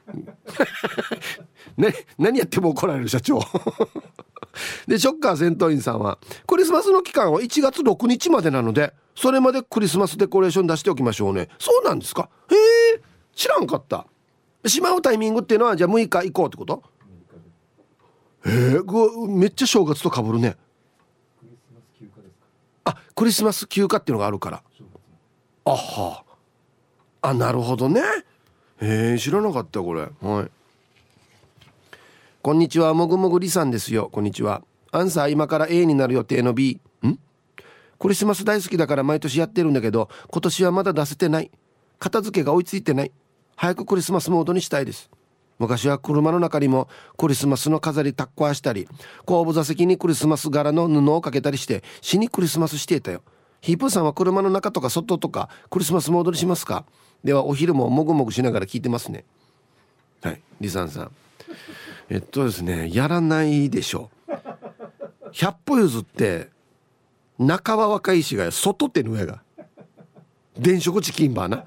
[1.78, 3.40] ね、何やっても怒られる社長。
[4.88, 6.18] でショッカー戦闘員さんは
[6.48, 11.50] クリスマスの期間は1月6日までなのでそれまでクリスマスデコレーション出しておきましょうね。
[11.60, 12.30] そうなんですか？
[12.50, 12.56] へ
[12.96, 13.02] え
[13.36, 14.08] 知らんかった。
[14.66, 16.82] しまうタイミングっていうのはじゃあ6日以降ってこと？
[18.46, 20.58] えー、めっちゃ正月とかぶるね。
[22.86, 24.64] あクリスマス休暇っていうのがあるから。
[25.66, 26.24] あは。
[27.22, 28.02] あなるほどね
[28.82, 30.02] へえ知らなかったこれ。
[30.22, 30.52] はい。
[32.42, 34.10] こんにちはもぐもぐりさんですよ。
[34.12, 34.64] こんにちは。
[34.92, 37.20] アンサー今から A になる予定の B ん？
[38.00, 41.52] クリスマス大好きだから毎年やってるんだけど今年はまだ出せてない。
[41.98, 43.12] 片付けが追いついてない。
[43.56, 45.10] 早くクリスマスモードにしたいです。
[45.58, 46.88] 昔は車の中にも
[47.18, 48.88] クリスマスの飾りタッコアしたり
[49.26, 53.24] 後部座席にクリスマス柄の布をかけたりして死にクリスマスしていたよ。
[53.60, 56.86] ヒープーさんは車の中とか外とかクリスマスモードにしますか？
[57.24, 59.26] ではお昼ももぐもぐしながら聞いてますね。
[60.22, 60.42] はい。
[60.62, 61.12] リサンさん。
[62.10, 64.10] えっとですねやらないでしょ。
[64.28, 64.32] う
[65.32, 66.50] 100歩譲って
[67.38, 69.42] 中は若いしが外っての上が。
[70.58, 71.58] 電飾チキンバーな。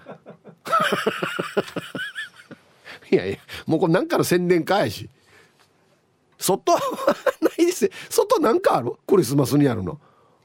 [3.10, 5.08] いやいやもうこれなんかの宣伝かやし。
[6.38, 6.78] 外な
[7.58, 7.90] いですよ。
[8.08, 8.92] 外なんかある？
[9.06, 10.00] クリスマスにやるの。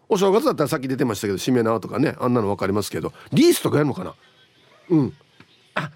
[0.09, 3.13] お正月だったらさっき出てましたけどしめ縄とかねあんなの分かりますけど。
[3.31, 4.13] リースとかやるのかな？
[4.89, 5.13] うん。
[5.75, 5.91] あ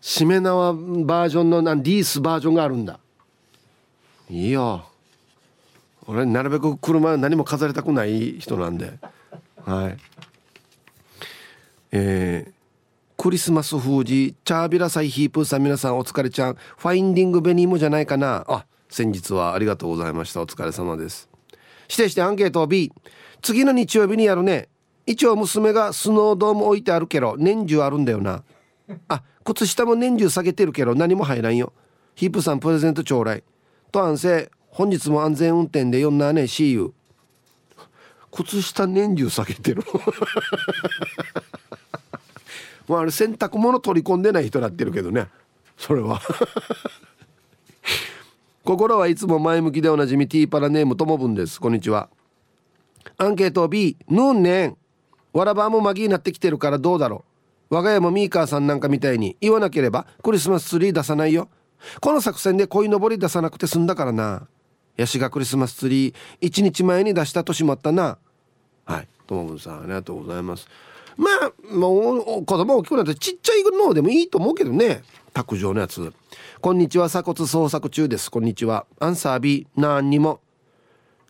[0.00, 2.98] しめ縄バージョンのなんリースバージョンがあるんだ。
[4.28, 4.84] いいよ
[6.06, 8.98] 俺なるべく車何も飾りたくない人なんで。
[9.64, 9.96] はい。
[11.92, 12.52] えー、
[13.22, 16.54] クリスマス封じチャービラサイヒープーさん皆さんお疲れちゃん。
[16.54, 18.44] ファインディングベニーもじゃないかな。
[18.48, 20.40] あ先日はありがとうございました。
[20.40, 21.28] お疲れ様です。
[21.88, 22.92] 指定してアンケート B
[23.42, 24.68] 次の日曜日にやるね。
[25.06, 28.42] 一応娘がスノードーム置いてあるけど年中あるんだよな。
[29.08, 31.72] あ靴下も年中下げてるけど何も入らんよ。
[32.16, 33.44] ヒープさんプレゼントちょうだい。
[33.92, 36.92] と安静本日も安全運転で呼んだね See you
[38.32, 39.82] 靴下年中下げてる。
[42.88, 45.28] まああれ洗濯物取り込んでない人なってるけどね。
[45.78, 46.20] それは。
[48.64, 51.60] 心はいつも前向きでおなじみティーパラネームともぶんです。
[51.60, 52.08] こんにちは。
[53.16, 54.76] アンケート B ヌーンねん。
[55.36, 57.24] わらばもマギになってきてるからどうだろ
[57.70, 57.74] う。
[57.74, 61.50] 我が家もミーカーさんなんかみたいに言わなければクリスマスツリー出さないよ。
[62.00, 64.48] この作戦で鯉のぼり出さなくて済んだからな。
[64.96, 68.16] ヤシがクリスマスツリー1日前に出した年もあったな。
[68.86, 69.08] はい。
[69.26, 70.68] ともぶんさんありがとうございます。
[71.18, 75.02] まあもう子供大きくなってちっちゃいのでもいいと思うけどね。
[75.34, 76.12] 卓上のやつ。
[76.62, 78.30] こんにちは鎖骨捜索中です。
[78.30, 78.86] こんにちは。
[79.00, 80.40] アンサー B なんにも。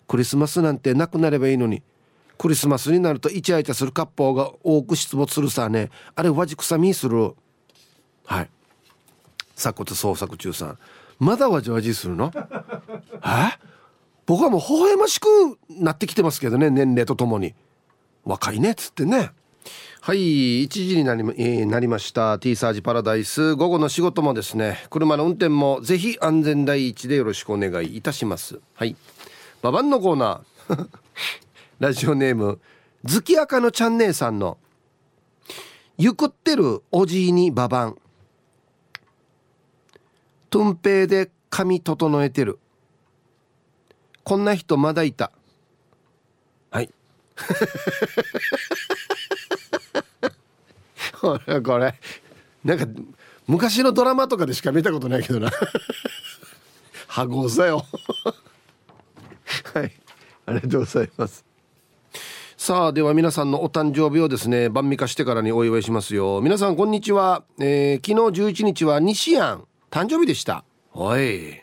[0.06, 1.82] クリスマスなんてなくなればいいのに。
[2.38, 5.90] クリスマスになるとイチャイチャする割烹が多く出没するさね。
[6.14, 7.34] あれわじくさみする。
[8.24, 8.50] はい。
[9.56, 10.78] 鎖骨捜索中さん。
[11.18, 12.30] まだわじわじするの？
[13.24, 13.58] え？
[14.26, 15.26] 僕はもう微笑ましく
[15.70, 17.54] なってきてますけどね年齢とともに。
[18.24, 19.30] 若いねっつってね。
[20.00, 22.38] はい1時になり,、えー、なりました。
[22.38, 23.54] T サージパラダイス。
[23.54, 24.84] 午後の仕事もですね。
[24.90, 28.60] 車の運転もぜひ安全第一でよろしくお願いいたします。
[28.74, 28.94] はい。
[29.62, 30.88] ババンのコーナー
[31.78, 32.58] ラジオネーム
[33.04, 34.56] 月赤のちゃん姉さんの
[35.98, 37.96] ゆくってるおじいにババン。
[40.50, 42.58] トンペイで髪整えてる。
[44.24, 45.32] こんな人まだいた。
[46.70, 46.90] はい。
[51.20, 51.94] これこれ。
[52.64, 52.86] なんか
[53.46, 55.50] 昔のドラマとかでしか見たことないけどな。
[57.08, 57.86] 羽子さよ。
[59.74, 59.92] はい。
[60.46, 61.44] ありがとうございます。
[62.66, 66.40] さあでは皆さんのお誕生日をですね晩味化してからにお祝いしますよ。
[66.42, 70.64] 皆さんこんにちは、えー、昨日11日は西安誕生日でした。
[70.92, 71.62] おい。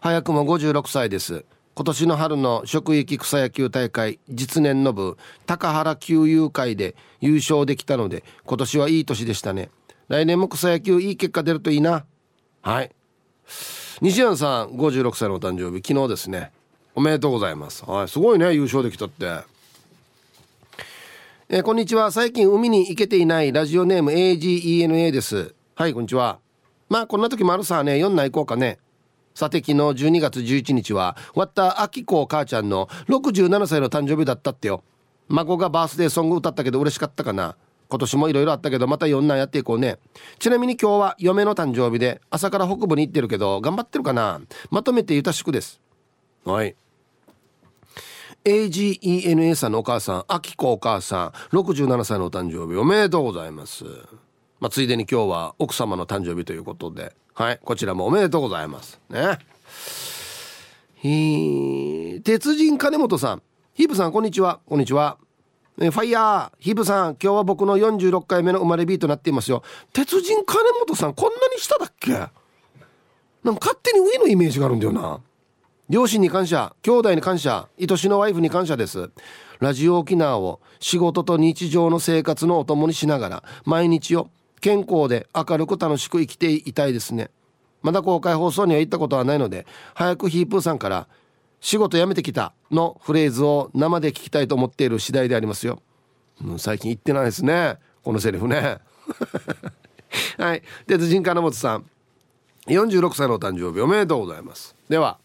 [0.00, 1.44] 早くも56歳です。
[1.74, 9.68] 今年の春の職域草野球大会実年の部高原球友会で優勝できたので今年はいい年でしたね。
[10.08, 12.06] 来年も草野球いい結果出るといいな。
[12.62, 12.90] はい。
[14.00, 16.52] 西安さん56歳のお誕生日昨日ですね。
[16.94, 17.84] おめでとうございます。
[17.84, 18.08] はい。
[18.08, 19.57] すごいね優勝できたって。
[21.50, 22.10] えー、こんにちは。
[22.12, 25.54] 最近海に行けていないラジオネーム AGENA です。
[25.76, 26.40] はいこんにちは。
[26.90, 27.94] まあこんな時もあるさね。
[27.94, 28.78] 4内行こうかね。
[29.34, 34.84] さて昨日12月11日はわったあきこ母ちゃんの67歳の誕生日だったってよ。
[35.28, 37.56] 孫がバースデーソング歌ったけど嬉しかったかな。
[37.88, 39.96] 今年もいろいろあったけどまた4内やっていこうね。
[40.38, 44.42] ちなみに今日は嫁の誕生日で朝から北部に行ってるけど頑張ってるかな。
[44.70, 45.80] まとめてゆたしくです。
[46.44, 46.76] はい。
[48.48, 53.84] AGENA さんのお母さん、あきこお母さん、67歳のお誕生日おめでとうございます。
[54.58, 58.98] まあ、ついでに今日は奥様の誕生日ということで、はい、こちらもおめでとうございます。
[59.10, 59.38] ね。
[60.96, 63.42] ひ鉄人金本さん、
[63.74, 64.60] ヒープさん、こんにちは。
[64.66, 65.18] こんにちは。
[65.78, 69.62] えファイヤー、ヒープさん、今日は僕の46回目の生まれ日となっていますよ。
[69.92, 72.12] 鉄人金本さん、こんなに下だっけ？
[72.12, 75.20] なんか勝手に上のイメージがあるんだよな。
[75.88, 79.10] 両親に感謝兄弟に感謝愛しのワイフに感謝です。
[79.58, 84.28] ラジオ沖縄を仕事と日常の生活のお供にしながら毎日を
[84.60, 87.30] 健康で明るく楽しく生きていたいですね。
[87.80, 91.08] まだ公開放送には行ったことはないので早くヒープーさんから
[91.60, 95.80] 「仕事辞めてきた」のフレーズを生で聞きたいと思っている次第でありますよ、
[96.44, 97.78] うん、最近言ってないですね。
[98.04, 98.78] このセリフね。
[100.36, 100.62] はい。
[100.86, 101.86] 鉄人金本さん。
[102.66, 104.76] 46歳のお誕生日おめでとうございます。
[104.90, 105.18] では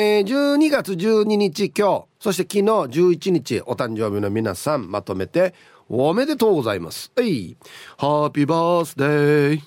[0.00, 2.04] えー、12月12日今日。
[2.20, 2.62] そして昨日
[3.00, 5.54] 11日お誕生日の皆さんまとめて
[5.88, 7.10] おめでとうございます。
[7.16, 7.56] はい。
[7.96, 9.60] ハッピーバースデー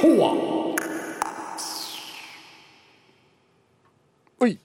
[0.00, 0.28] ほわ
[4.40, 4.48] は。
[4.48, 4.58] い。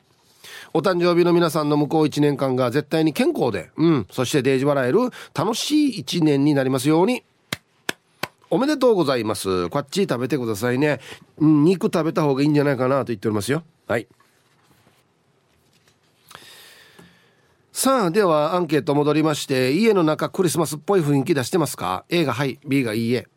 [0.74, 5.00] お誕生日の皆さんの向こう1年間が絶対に健康で、うん、そしてデージ笑える
[5.34, 7.26] 楽しい1年になりますように。
[8.50, 9.70] おめでとうございます。
[9.70, 11.00] こっち食べてくださいね、
[11.38, 13.64] うん、肉食べた方がいいんじゃないかなと言っておりますよ。
[13.88, 14.08] はい。
[17.72, 23.28] さあではアンケート戻りまして家の中クリスマスっぽい雰囲気出してますか？A がはい B がいいえ。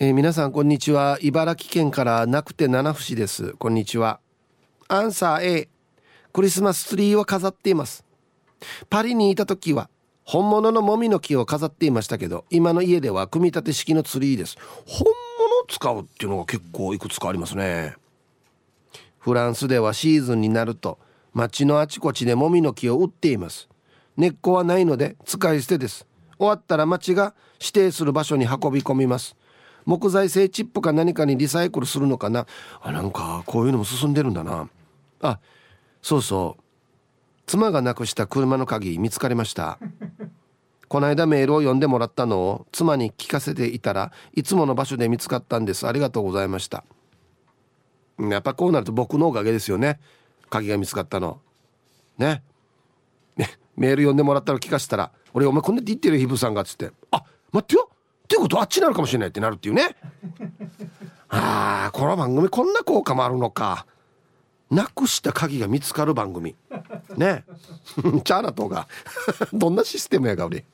[0.00, 1.18] えー、皆さんこんにちは。
[1.20, 3.52] 茨城県からなくて七節です。
[3.52, 4.18] こんにちは。
[4.88, 5.68] アンサー A
[6.32, 8.04] クリスマスツリーを飾っています。
[8.88, 9.88] パリにいた時は
[10.30, 14.56] 本物のもみの木を飾っていましたけど今の家では組み立て式のツリーです。
[14.86, 15.06] 本
[15.40, 17.96] 物を使うっていうのが結構いくつかありますね。
[19.18, 21.00] フランスではシーズンになると
[21.34, 23.68] 町のあちこちでもみの木を売っています。
[24.16, 26.06] 根っこはないので使い捨てです。
[26.38, 29.34] 終わったら町が指定する場所に運び込みます。
[29.84, 32.46] 木材製チップか何かにリサイクルするのかな。
[32.80, 34.68] あなんかこういうのも進んでるんだな。
[35.22, 35.40] あ
[36.00, 36.62] そうそう。
[37.50, 39.80] 妻が亡くした車の鍵見つかりました。
[40.90, 45.86] この間メールを読んでもらったのを妻に聞かせていたらいつもの場所で見つかったんです。
[45.86, 46.82] ありがとうございました。
[48.18, 50.00] やっぱこうなると僕のおかげですよね。
[50.48, 51.40] 鍵が見つかったの。
[52.18, 52.42] ね。
[53.76, 57.22] メール読んでもらったら聞かせたら「俺お前こんなって言ってるよヒブさんが」っつって「あ
[57.52, 57.88] 待ってよ。
[58.24, 59.94] っていうことあっちになるかもしれない」ってなるっていうね。
[61.30, 63.86] ああこの番組こんな効果もあるのか。
[64.72, 66.56] なくした鍵が見つかる番組。
[67.16, 67.44] ね。
[68.24, 68.88] チャーナとが。
[69.52, 70.64] どんなシステムやが俺。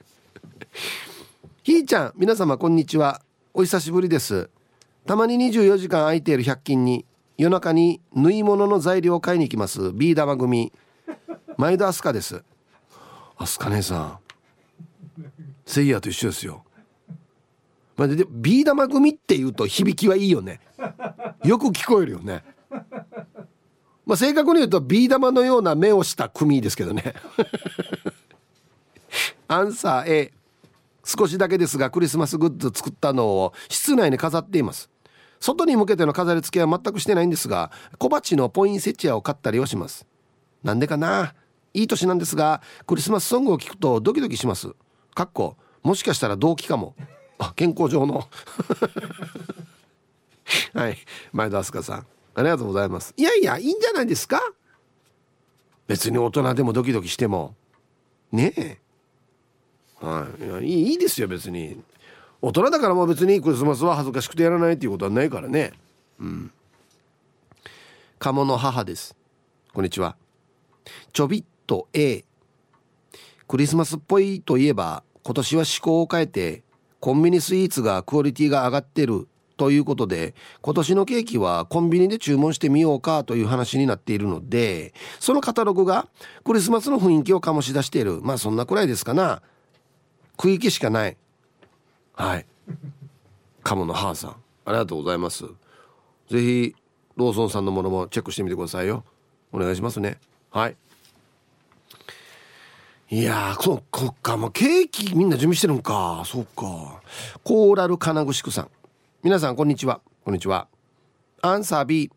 [1.63, 3.23] ひーちゃん皆様こんにちは。
[3.55, 4.51] お久しぶりです。
[5.07, 7.05] たまに24時間空いている100均に
[7.39, 9.93] 夜中に縫い物の材料を買いに行きます。
[9.93, 10.73] ビー玉組。
[11.57, 12.43] 毎度アスカです。
[13.37, 14.19] アスカ姉さん
[15.67, 16.65] セイヤと一緒ですよ。
[17.97, 20.61] まあ、でビー玉組って言うと響きはいいよね。
[21.45, 22.43] よく聞こえるよね。
[24.05, 27.15] まあ、正確に言うとビー玉のような目をした組ですけどね。
[29.49, 30.33] アンサー A
[31.07, 34.91] 少しだけですがクリスマスグッズ作ったのを室内に飾っています。
[35.39, 40.07] 外に向けての飾り付けは全くしてないんですが小鉢のポインセチアを買ったりはします。
[40.65, 41.35] なんでかな？
[41.75, 44.73] いい年なんですがクリスマスソングを聞くとドキドキします。
[45.15, 46.97] かっこもしかしたら動機かも。
[47.39, 48.27] あ健康上の。
[50.75, 50.99] はい。
[51.33, 52.07] 前田明日香さん。
[52.35, 53.15] ありがとうございます。
[53.17, 54.41] いやいやいいんじゃないですか？
[55.87, 57.55] 別に大人でもドキドキしても。
[58.33, 58.79] ねえ。
[60.01, 60.27] は
[60.61, 60.65] い。
[60.65, 61.81] いいですよ別に。
[62.43, 65.73] 大人だからもう別にクリスマスは恥ずかしくてやらないっていうことはないからね。
[66.21, 66.51] うん。
[68.19, 69.17] 鴨の母です。
[69.73, 70.17] こんにちは。
[71.13, 72.25] ちょびっと A
[73.49, 76.63] クリスマスっぽいといえば今年は思考を変えて
[77.01, 86.09] コンビニスイーツがクオリティが上がってるということで今年のケーキはコンビニで注文してみようかという話になっているのでそのカタログが
[86.45, 88.21] クリスマスの雰囲気を醸し出している。
[88.23, 89.43] まあそんなくらいですかな。
[90.37, 91.17] 区域しかない。
[92.15, 92.47] はい。
[93.63, 94.31] カモのハーさん。
[94.65, 95.45] ありがとうございます。
[96.29, 96.75] ぜひ
[97.17, 99.05] ローソンさんのものもチェックしてみてくださいよ。
[99.53, 100.19] お願いしますね。
[100.51, 100.77] はい。
[103.09, 104.37] いやーここっか。
[104.37, 106.23] もうケーキみんな準備してるんか。
[106.27, 107.01] そうか。
[107.45, 108.71] コーラル金具宿さん。
[109.23, 110.01] 皆さんこんにちは。
[110.25, 110.69] こんにちは。
[111.43, 112.11] アンサー B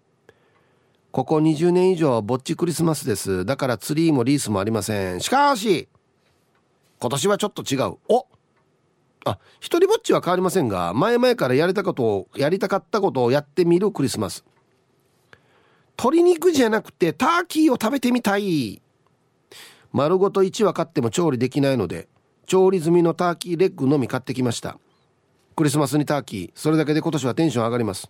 [1.12, 3.46] ここ20年以上ぼっちクリスマスです。
[3.46, 5.22] だからツリーもリースもありません。
[5.22, 5.88] しかし
[7.00, 7.98] 今年はちょっと違う。
[8.10, 8.28] お
[9.26, 14.46] あ一人ぼっちは変わりませんが前々からやりたことをやりたかったことをやってみるクリスマス。
[15.98, 18.82] 鶏肉じゃなくてターキーを食べてみたい。
[19.92, 22.08] 丸ごと1羽買っても調理できないので
[22.46, 24.78] 調理済みのターキーレッグのみ買ってきました。
[25.56, 28.10] クリスマスにターキーそれだけで今年はテンション上がります。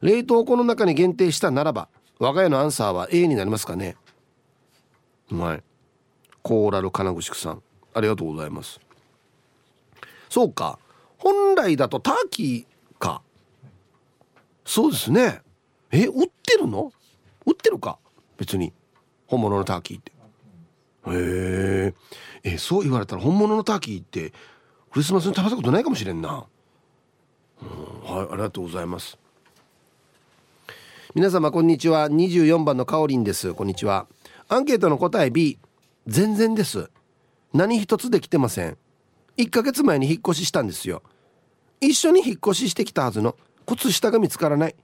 [0.00, 3.96] 冷凍庫の中に限定したならば我が家のアンサーは A になりますかね。
[5.30, 5.62] はい。
[6.42, 7.62] コーラル金具さん。
[7.94, 8.80] ありがとうございます。
[10.28, 10.78] そうか。
[11.18, 13.22] 本来だとターキーか。
[14.64, 15.42] そうですね。
[15.90, 16.92] え売ってるの？
[17.46, 17.98] 売ってるか？
[18.36, 18.72] 別に。
[19.26, 20.12] 本物のターキーって。
[21.10, 21.94] へ
[22.44, 24.30] えそう言われたら本物のターキーって
[24.90, 26.44] クリスマスに食べたことないかもしれんな、
[27.62, 29.18] うん、はいありがとうございます。
[31.14, 32.08] 皆様こんにちは。
[32.10, 33.54] 24番のかおりんです。
[33.54, 34.06] こんにちは。
[34.48, 35.58] アンケートの答え B
[36.06, 36.90] 全然です。
[37.52, 38.76] 何一つできてません。
[39.36, 41.02] 1ヶ月前に引っ越ししたんですよ。
[41.80, 43.36] 一緒に引っ越ししてきたはずの
[43.66, 44.74] 靴下が見つからない。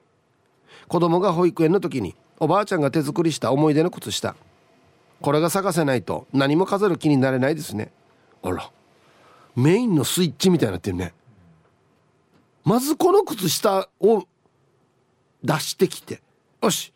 [0.89, 4.37] 子供が保育園の時におばあちゃんが手作りした思い出の靴下。
[5.21, 7.93] これが探せないと何も飾る気になれないですね。
[8.43, 8.71] あら
[9.57, 11.15] メインのスイッチみたいになってるね。
[12.65, 14.25] まずこの靴下を
[15.43, 16.23] 出してきて
[16.63, 16.93] よし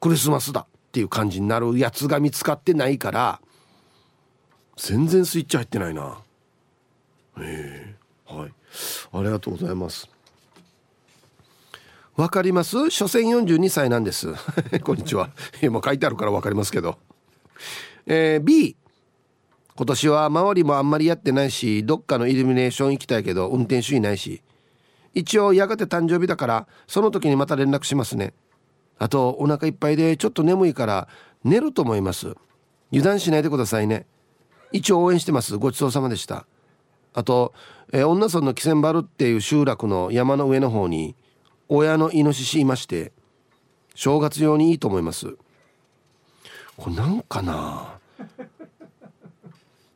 [0.00, 3.40] クリスマスだっていう感じになるやつが見つかってないから
[4.76, 6.18] 全然スイッチ入ってないな。
[7.38, 7.94] へえ
[8.26, 8.52] はい。
[9.12, 10.08] ありがとうございます。
[12.16, 12.90] わかります？
[12.90, 14.32] 所詮42歳なんです。
[14.82, 15.30] こんにちは。
[15.64, 16.98] もう書いてあるからわかりますけど。
[18.06, 18.76] えー、B
[19.76, 24.42] 今年は周りもあんまりやってないしどっかのイルミネーション行きたいけど運転手いないし。
[25.14, 28.34] 一応やがて誕生日だからその時にまた連絡しますね。
[28.98, 31.08] あとお腹いっぱいでちょっと眠いから
[31.44, 32.34] 寝ると思います。
[32.92, 34.06] 油断しないでくださいね。
[34.74, 35.56] 一応応援してます。
[35.56, 36.46] ごちそうさまでした。
[37.12, 37.54] あと、
[37.92, 41.14] えー、女村の木仙原っていう集落の山の上の方に
[41.68, 43.12] 親のイノシシいまして
[43.94, 45.36] 正月用にいいと思います。
[46.76, 48.00] これなんかな？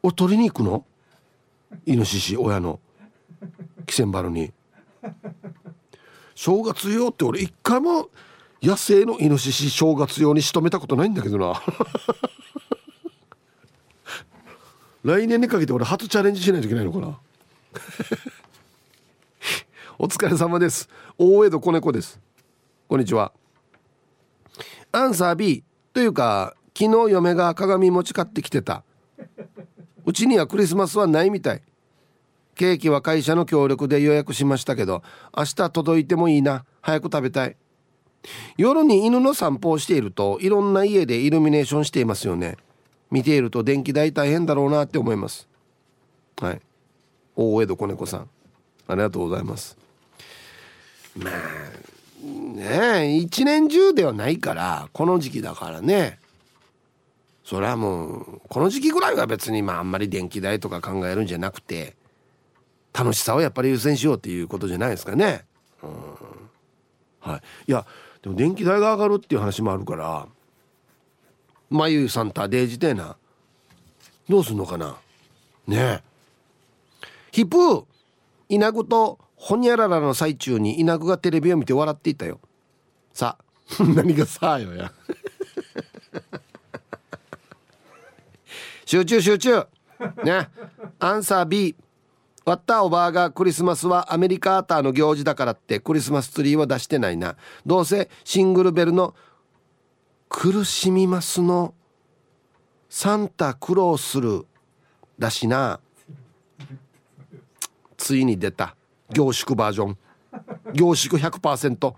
[0.01, 0.85] お取りに行くの？
[1.85, 2.79] イノシシ親の
[3.85, 4.53] キセンバルに。
[6.37, 8.11] 正月用って俺一回も
[8.63, 11.61] 野生のイノシシ正月用に仕留めたことないんだけどな。
[15.09, 17.19] 来年にかけて俺初チャレンジしないといけないのかな？
[19.99, 20.91] お疲れ様です。
[21.17, 22.21] 大江戸子猫です。
[22.87, 23.33] こんにちは。
[24.93, 28.85] アンサー B というか昨日嫁が鏡持ち買ってきてた。
[30.05, 31.63] うちにはクリスマスはないみたい。
[32.55, 35.03] ケーキは会社の協力で予約しましたけど
[35.35, 36.67] 明日届いてもいいな。
[36.83, 37.57] 早く食べたい。
[38.59, 42.59] 夜に犬の散歩をしているといろんな家でイルミネーションしていますよね。
[43.11, 45.49] 見ていると電気代大変だろうなって思います。
[46.41, 46.61] はい。
[47.37, 48.31] 大江戸子猫さん。
[48.87, 49.77] ありがとうございます。
[51.17, 51.35] まあ
[52.23, 56.19] ねえ一年中ではないからこの時期だからね。
[57.45, 61.97] それはもうこの時期ぐらいは別にまああんまり電気代とか考えるんじゃなくて
[62.93, 65.47] 楽しさをやっぱり優先しようっていうことじゃないですかね。
[65.83, 65.91] うん。
[67.21, 67.87] はい、いや
[68.23, 70.27] でも電気代が上がるっていう話もあるから
[71.71, 73.17] まゆサンタデージてな
[74.29, 74.97] どうすんのかな？
[75.67, 76.03] ねえ。
[77.33, 77.87] ヒップ
[78.49, 82.41] イナグとホニャララの最中にイナグがテレビを見て笑っていたよ。
[83.13, 83.39] さ
[83.95, 84.93] 何がさあよや。
[88.85, 89.67] 集中集中。
[90.25, 90.49] ね。
[90.99, 91.77] アンサー B
[92.45, 97.37] ワッターおばあがクリスマスはアメリカーターの行事だからってクリスマスツリーは出してないな。
[97.67, 99.15] どうせシングルベルの
[100.29, 101.75] 苦しみますの。
[102.91, 104.47] サンタ苦労する
[105.19, 105.81] だしな。
[107.97, 108.77] ついに出た。
[109.11, 109.99] 凝縮バージョン。
[110.75, 111.95] 凝縮100%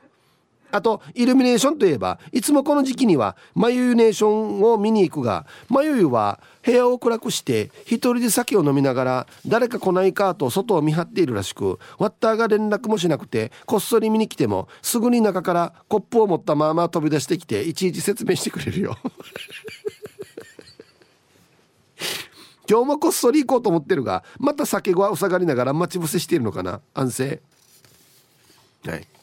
[0.71, 18.97] あとイルミネーションといえばいつもこの時期にはマユネーションを見に行くがマユは部屋を暗くして一人で酒を飲みながら誰か来ないかと外を見張っているらしくワッターが連絡もしなくてこっそり見に来てもすぐに中からコップを持ったまま飛び出してきていちいち説明してくれるよ。
[22.69, 26.81] 今日もこっそり行こうと思ってるがまた酒は塞がりながら待ち伏せしているのかな？
[26.95, 27.43] 安静。
[28.87, 29.20] はい。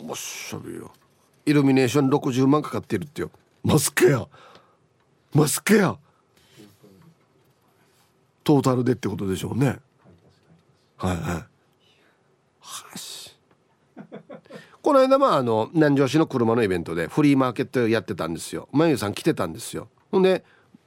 [0.00, 0.92] おっしゃべよ。
[1.46, 3.30] イルミネーション60万かかってるってよ。
[3.62, 4.26] マスクや。
[5.32, 5.96] マスクや。
[8.42, 9.78] トータルでってことでしょうね。
[10.96, 11.18] はいはい。
[12.60, 13.36] はし。
[14.82, 18.68] この間まああの南城市の車のイベントでフリーマーケットやってたんですよ。
[18.72, 19.88] まゆさん来てたんですよ。
[20.10, 20.44] ほんで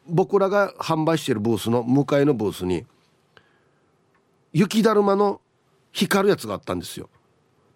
[0.07, 2.85] 僕らが販売してるブースの向かいのブースに
[4.53, 5.41] 雪だるまの
[5.91, 7.09] 光るやつがあったんですよ。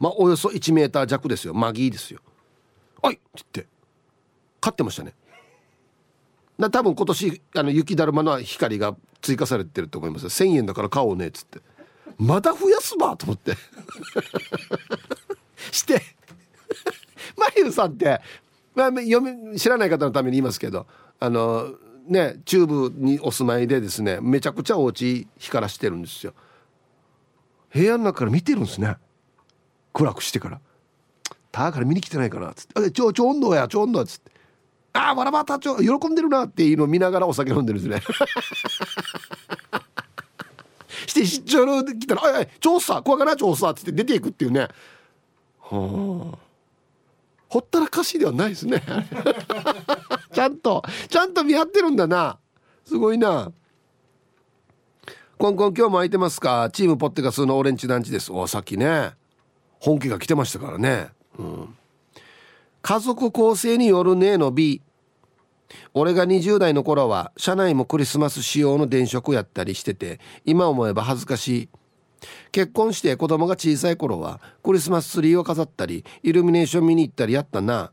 [0.01, 1.53] まあおよそ1メーター弱ですよ。
[1.53, 2.19] マギーですよ
[3.01, 3.71] 「はい」って言って。
[4.59, 5.13] 買ってましたね。
[6.59, 11.59] だ多分今年あの雪だるまの光が追加されてると思います1,000円だから買おうねっつって。
[12.17, 13.55] まだ増やすばと思って。
[15.71, 16.01] して。
[17.37, 18.21] マリュさんって、
[18.73, 20.87] まあ、読み知らない方のために言いますけど
[21.19, 21.75] あの
[22.07, 26.33] ね中部にお住まいでですねめちゃくちゃお家光らしてるんですよ。
[27.73, 28.97] 部屋の中から見てるんですね。
[29.93, 30.59] 暗くしてから
[31.51, 33.67] 「たから見に来てないかな」っつって「ちょちょ温度や。
[33.67, 34.31] ちょ温度」っつって
[34.93, 35.59] 「ああわらばた。
[35.59, 38.13] ちょ喜んでるな」っていうのを見ながらお酒飲んでるんですね。
[41.07, 43.01] して出張の来たら「おいおい調査。
[43.01, 44.67] 怖がな調査」っつって出ていくっていうね。
[45.59, 46.37] はあ。
[47.49, 48.81] ほったらかしではないですね。
[50.33, 50.83] ちゃんと。
[51.09, 52.37] ちゃんと見張ってるんだな。
[52.85, 53.51] すごいな。
[55.37, 56.69] コンコン今日も空いてますか？
[56.71, 58.31] チームポッテガスのオレンジ団地です。
[58.31, 59.15] おさっきね。
[59.81, 61.07] 本気が来てましたからね。
[61.37, 61.75] うん。
[62.83, 64.81] 家族構成によるねの B
[65.93, 71.69] 俺が20代の頃は社内もクリスマス仕様の電飾やったりしてて今思えば恥ずかしい。
[72.51, 77.91] 結婚して子供が小さい頃はクリスマスツリーを飾ったりイルミネーション見に行ったりやったな。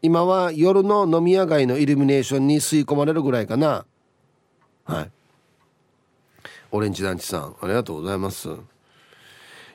[0.00, 3.84] 今は夜の飲み屋街のイルミネーションに吸い込まれるぐらいかな。
[4.84, 5.10] はい。
[6.72, 8.48] オレンジ団地さんありがとうございます。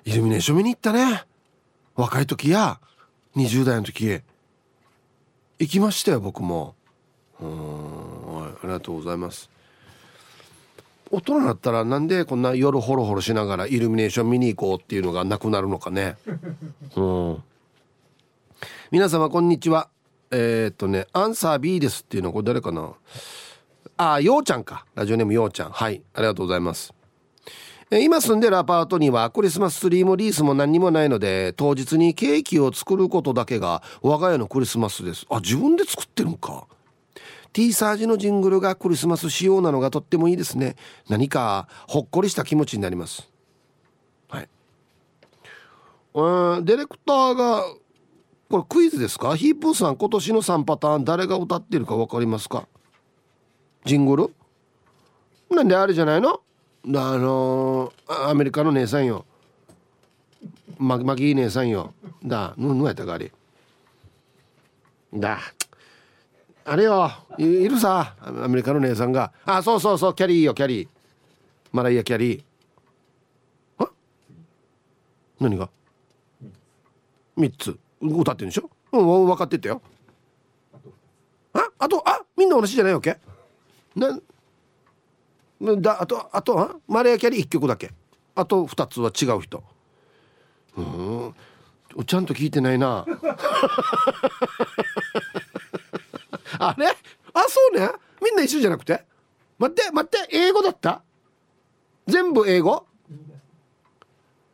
[0.06, 1.24] イルミネーション見に行ったね。
[1.96, 2.80] 若い時や
[3.36, 4.22] 20代の時。
[5.60, 6.76] 行きましたよ僕も。
[7.40, 9.50] うんはいありがとうございます。
[11.12, 16.18] 大人だったらなんでこんな夜ホロホロしながらイルミネーション見に行こうっていうのがなくなるのかね。
[16.96, 17.44] うん。
[18.92, 19.90] 皆様こんにちは。
[20.32, 22.94] えー、っとねアンサー B ですっていうのはこれ誰かな？
[23.98, 24.86] ああようちゃんか。
[24.96, 25.72] ラジオネームようちゃん。
[25.72, 26.02] はい。
[26.14, 26.94] ありがとうございます。
[27.92, 35.26] 今住んでるアパートにはクリスマスツリーもリースも何にもないので当日にケーキを作ることだけが我が家のクリスマスです。
[35.28, 36.68] あ自分で作ってるんか。
[37.52, 40.76] T サージのジングルがクリスマス仕様なのがとってもいいですね。
[41.10, 43.28] 何かほっこりした気持ちになります。
[44.28, 44.50] はい。
[46.14, 47.64] うんディレクターが
[48.52, 49.36] これクイズですか？
[49.36, 52.68] ヒープーさん今年の3パターン誰が歌ってるか分かりますか？
[53.84, 54.34] ジングル？
[55.50, 56.42] なんであれじゃないの？
[56.86, 59.26] あのー、アメリカの姉さんよ。
[60.78, 61.94] ママギー姉さんよ。
[62.24, 63.32] だぬぬやったかあれ。
[65.14, 65.40] だ
[66.66, 67.12] あれよ。
[67.38, 69.34] いるさアメリカの姉さんが。
[69.46, 70.88] あそうそうそうキャリーよキャリー。
[71.72, 72.44] マライア・キャリー。
[73.78, 73.90] あ？
[75.40, 75.70] 何が
[77.38, 77.78] ？3つ。
[78.02, 78.70] 歌ってんでしょ？
[78.94, 79.82] うん分かってたよ。
[81.54, 81.68] あ？
[81.78, 82.22] あとあ？
[82.38, 83.18] みんな同じじゃないわけ？
[83.96, 84.18] な
[85.62, 87.92] だあとあとはマレーキャリー1曲だけ。
[88.36, 89.64] あと2つは違う人。
[90.78, 91.36] うん。
[92.06, 93.06] ちゃんと聞いてないな。
[96.60, 96.88] あれ？
[96.88, 96.94] あ
[97.48, 97.90] そうね。
[98.24, 99.04] みんな一緒じゃなくて？
[99.58, 101.04] 待って待って英語だった？
[102.08, 102.86] 全部英語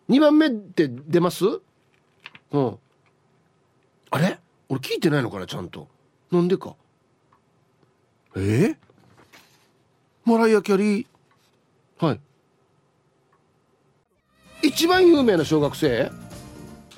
[0.10, 1.46] ？2番目って出ます？
[2.52, 2.80] うん。
[4.10, 4.40] あれ？
[4.70, 5.88] 俺聞いてないのかなちゃんと。
[6.32, 6.76] なんでか。
[8.36, 8.40] え？
[8.40, 8.78] ー、
[10.26, 12.20] マライア・キャリーはい。
[14.64, 16.12] 一番有名な小学生？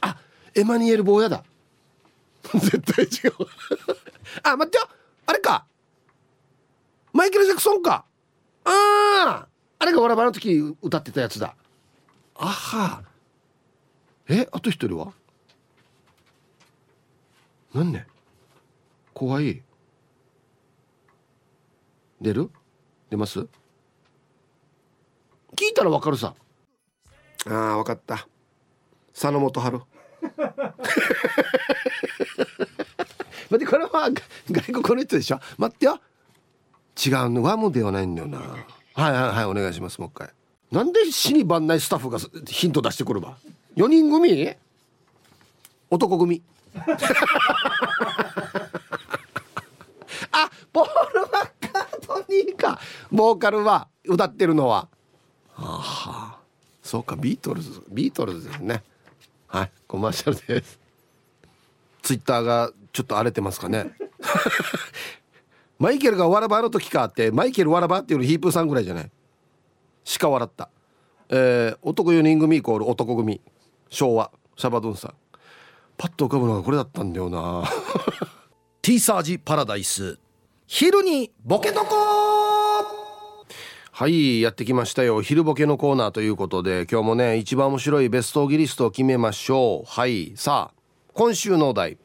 [0.02, 0.18] あ
[0.56, 1.44] エマニュエル坊やだ。
[2.54, 3.48] 絶対違う。
[4.44, 4.88] あ待ってよ。
[5.26, 5.66] あれか。
[7.12, 8.06] マイケル・ジャクソンか。
[8.64, 9.48] ああ
[9.80, 11.56] あれがわらばの時歌ってたやつだ。
[12.36, 13.04] あは。
[14.30, 15.12] えあと一人は？
[17.74, 18.08] なんね
[19.14, 19.62] 怖い。
[22.22, 22.50] 出る？
[23.10, 23.40] 出ます？
[25.56, 26.34] 聞いたらわかるさ。
[27.46, 28.28] あーわかった。
[29.14, 29.82] 佐野元春。
[33.50, 34.10] 待ってこれは
[34.52, 35.40] 外国の人でしょ？
[35.58, 36.00] 待ってよ。
[37.06, 38.40] 違うのワムではないんだよな。
[38.40, 40.30] はいはいはいお願いしますもう一回。
[40.72, 43.38] なんで死に番ないスタッフがヒント出してくるば
[43.78, 44.54] ？4人組？
[45.90, 46.42] 男組。
[50.32, 51.50] あポール・マッ
[52.28, 52.80] カートニーか
[53.12, 54.90] ボーカルは歌ってるのは。
[55.54, 55.82] は
[56.34, 56.38] あ。
[56.84, 58.84] そうかビートルズビートルズですね。
[59.48, 60.80] はいコマーシャルです。
[62.02, 63.92] ツイッターがちょっと荒れてますかね。
[65.80, 69.12] マイケルがわらばの時かってマイケルわらばっていうのヒープーさんぐらいじゃない。
[70.04, 70.70] しか笑った。
[71.30, 73.42] えー、男4人組イコール男組。
[73.90, 75.14] 昭和シャバドゥンさん。
[75.98, 77.64] パッと浮かぶのがこれだったんだよな。
[78.82, 80.18] ティーサージパラダイス。
[80.70, 81.96] 昼にボケとこ
[83.94, 85.22] はいやってきましたよ。
[85.22, 89.90] 昼ボケのコーナーということで今日もね一番面白いベストギリストを決めましょう。
[89.90, 90.80] はいさあ
[91.14, 91.98] 今週のお題。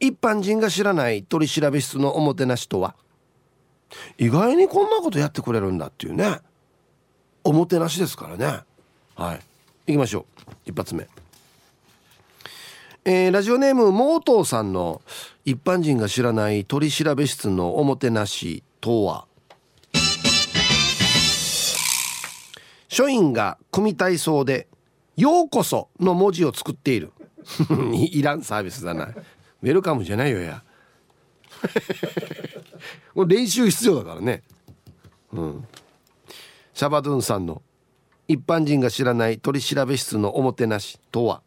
[0.00, 2.96] 一般人が知らない取調室のおもてなしとは？
[4.16, 6.38] 意外にこんなことやってくれるんだっていうね。
[7.44, 8.60] おもてなしですからね。
[9.14, 9.40] はい
[9.86, 10.52] 行きましょう。
[10.64, 11.06] 一発目。
[13.04, 15.02] えー、ラジオネームモートーさんの
[15.44, 19.26] 一般人が知らない取調べ室のおもてなしとは？
[22.86, 24.68] 書院が組体操で
[25.16, 27.12] 「ようこそ」の文字を作っている。
[27.92, 29.06] いらんサービスだな。
[29.06, 30.62] ウェルカムじゃないよや。
[33.14, 34.44] これ練習必要だからね。
[35.32, 35.66] うん。
[36.72, 37.62] シャバドゥンさんの
[38.28, 41.42] 一般人が知らない取調べ室のおもてなしとは？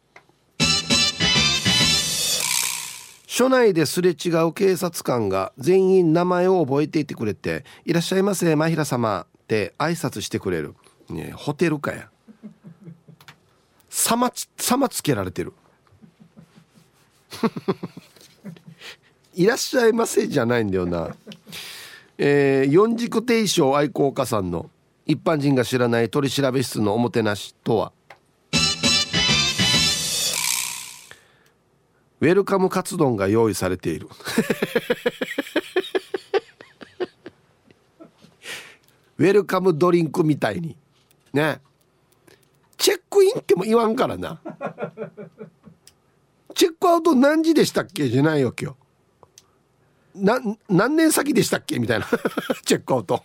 [3.38, 10.74] 署内ですれ違う警察官が全員名前を覚えていてくれて「いらっしゃいませ真平様」って挨拶してくれる、
[11.10, 12.10] ね、ホテルかや。
[13.90, 15.52] さまつけられてる。
[19.36, 21.14] いらっしゃいませじゃないんだよな。
[22.18, 24.70] えー、四軸定称愛好家さんの
[25.06, 27.92] 一般人が知らない取調室のおもてなしとは？
[32.22, 34.08] ウェルカムカツ丼が用意されている。
[39.18, 40.78] ウェルカムドリンクみたいに。
[41.34, 41.62] ね。
[42.78, 44.40] チェックインっても言わんからな。
[46.54, 48.10] チェックアウト何時でしたっけ？
[48.10, 48.78] じゃないよ今日
[50.16, 50.40] な
[50.70, 51.80] 何年先でしたっけ？
[51.80, 52.08] みたいな。
[52.66, 53.24] チェックアウト。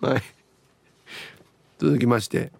[0.00, 0.22] はい。
[1.78, 2.52] 続きまして。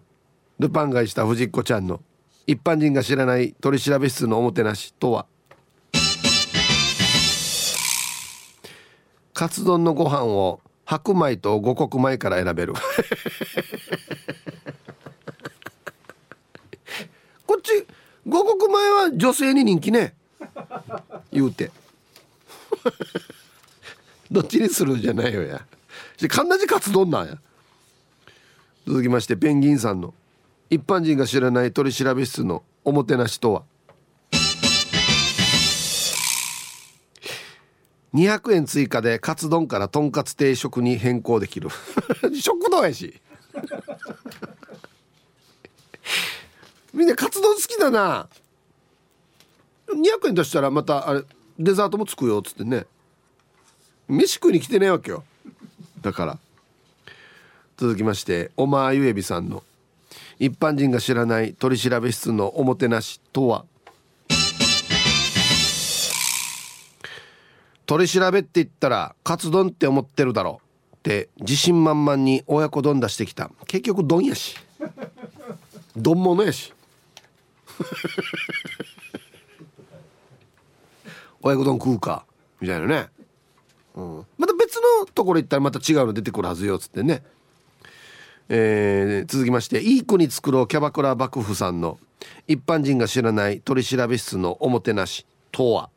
[0.59, 2.01] ルパン買いした藤子ちゃんの
[2.49, 5.27] 一般人が知らない取調室のおもてなしとは？
[9.35, 12.73] カツ丼のご飯を白米と五穀米から選べる。
[17.45, 17.85] こっち
[18.25, 20.15] 五穀米は女性に人気ね。
[21.31, 21.69] 言うて。
[24.31, 25.63] どっちにするじゃないよや。
[26.27, 27.37] かんなじカツ丼なんや。
[28.87, 30.15] 続きましてペンギンさんの。
[30.71, 33.63] 一般人が知らない取調室のおもてなしとは
[38.13, 41.69] ？200円追加でカツ丼からとんかつ定食に変更できる。
[42.39, 43.19] 食堂やし。
[46.93, 48.29] みんなカツ丼好きだな。
[49.87, 51.23] 200円出したらまたあれ
[51.57, 52.85] デザートもつくよっつってね。
[54.07, 55.23] 飯食いに来てないわけよ。
[56.01, 56.39] だから。
[57.77, 59.63] 続きましておまゆえびさんの
[60.39, 63.65] 一般人が知らない取調室のおもてなしとは？
[67.85, 70.61] 取り調べって言ったらカツ丼って思ってるだろ
[70.93, 70.95] う。
[70.95, 73.51] って自信満々に親子丼出してきた。
[73.67, 74.55] 結局丼やし。
[75.97, 76.73] 丼物やし。
[81.41, 82.25] 親子丼食うか。
[82.61, 83.09] みたいなね、
[83.95, 86.75] うん、また別のところ行ったらまた違うの出てくるはずよ。
[86.75, 87.23] っつってね。
[88.51, 91.99] えー、続きましていい子に作ろうキャバクラ幕府さんの
[92.47, 95.89] 一般人が知らない取調室のおもてなしとは？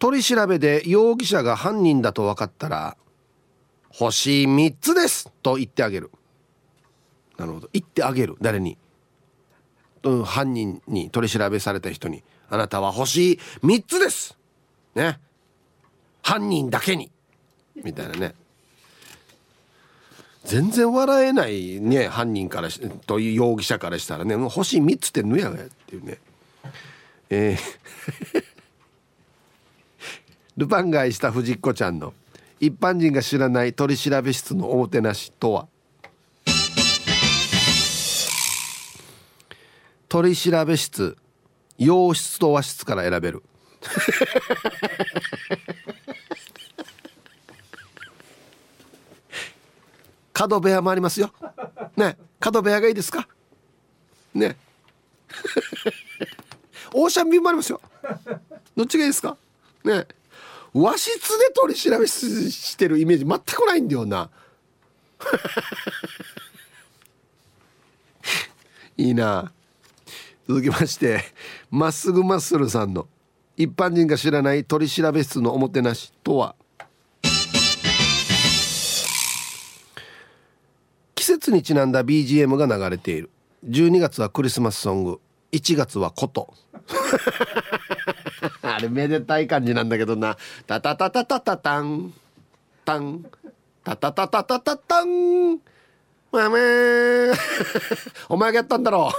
[0.00, 2.96] 取り調べで容疑者が犯人だと分かったら
[3.90, 6.10] 星3つですと言ってあげる。
[7.38, 7.68] なるほど。
[7.72, 8.36] 言ってあげる。
[8.40, 8.76] 誰に、
[10.02, 12.24] うん、犯人に取り調べされた人に。
[12.50, 14.36] あなたは星3つです。
[14.96, 15.20] ね。
[16.22, 17.10] 犯人だけに。
[17.76, 18.34] みたいなね。
[20.44, 22.68] 全然笑えないね犯人から
[23.06, 26.18] という容疑者からしたらね星3つってぬやがやっていうね。
[27.30, 28.44] えー
[30.56, 32.14] ルパン買いした藤子ちゃんの
[32.60, 35.66] 一般人が知らない取調べ室のおもてなしとは？
[40.08, 41.16] 取調べ室
[41.76, 43.42] 洋室と和室から選べる。
[50.34, 51.30] 角部屋もありますよ。
[51.96, 52.18] ね。
[52.40, 53.26] 角部屋がいいですか？
[54.34, 54.56] ね。
[56.92, 57.80] オーシャンビューもありますよ。
[58.76, 59.36] どっちがいいですか？
[59.84, 60.06] ね。
[60.74, 64.28] 和室で取り調べしてるイメージ全くないんだよな。
[68.96, 69.52] いいな。
[70.48, 71.24] 続きまして
[71.70, 73.08] まっすぐマッスルさんの
[73.56, 76.54] 一般人が知らない取り調べ室のおもてなしとは？
[81.24, 83.30] 季節にちなんだ BGM が流れている。
[83.66, 85.20] 12月はクリスマスソング。
[85.52, 86.52] 1月はこと
[88.60, 90.36] あれめでたい感じなんだけどな。
[90.66, 92.12] タタタタタタタン。
[92.84, 93.24] タン。
[93.82, 95.60] タタタタタタタン。
[96.30, 96.60] まあまあ
[98.28, 99.10] お前がやったんだろ。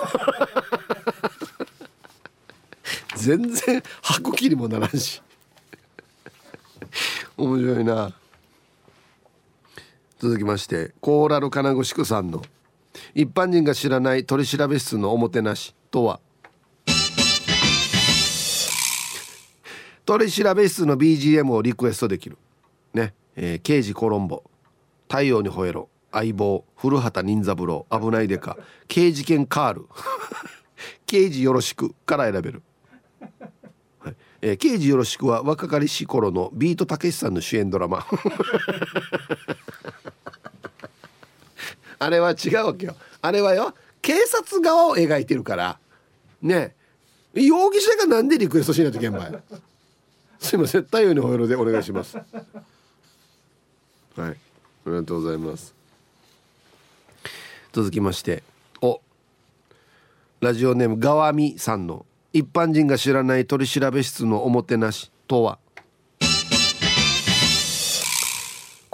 [3.15, 5.23] う 全然箱切りもならんし。
[7.35, 8.13] 面白いな。
[10.17, 12.41] 続きましてコーラル金具宿さんの
[13.13, 16.19] 一般人が知らない取調室のおもてなしとは？
[20.05, 22.37] 取調室の BGM をリクエストできる。
[22.93, 23.13] ね。
[23.35, 24.43] えー、刑事コロンボ。
[25.09, 25.89] 太陽に吠えろ。
[26.11, 26.63] 相棒。
[26.77, 27.87] 古畑任三郎。
[27.91, 28.55] 危ないでか。
[28.87, 29.87] 刑事犬カール。
[31.07, 31.95] 刑事よろしく。
[32.05, 32.61] から選べる、
[33.99, 34.15] はい。
[34.41, 38.05] えー、刑事よろしくは若かりし頃のビートたけしさんの主演ドラマ。
[42.05, 42.95] あれは違うわけよ。
[43.21, 45.79] あれはよ警察側を描いてるから。
[46.41, 46.75] ね。
[47.33, 49.43] 容疑者がなんでリクエストしないといけんばい。
[50.39, 52.15] すいません太陽にほえろでお願いします。
[52.15, 52.23] はい。
[54.19, 54.33] あ
[54.85, 55.73] りがとうございます。
[57.73, 58.43] 続きまして。
[58.81, 59.01] お。
[60.41, 65.57] ラジオネームがわみさんの一般人が知らない取調室のおもてなしとは？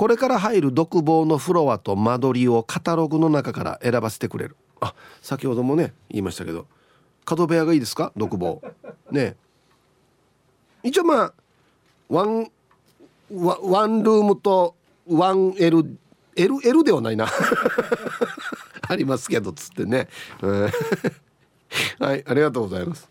[0.02, 4.58] これから入る独房のフロアと間取りをカタログの中から選ばせてくれる。
[4.80, 6.66] あ先ほどもね言いましたけど。
[7.24, 8.12] 角部屋がいいですか？
[8.18, 8.64] 独房。
[9.12, 9.36] ね。
[10.82, 11.34] 一応まあ
[12.10, 12.50] ワン
[13.32, 14.74] ワワンルームと
[15.08, 15.96] 1L
[16.36, 17.28] L, L ではないな。
[18.90, 20.08] ありますけどつってね、
[22.00, 22.24] はい。
[22.28, 23.08] ありがとうございます。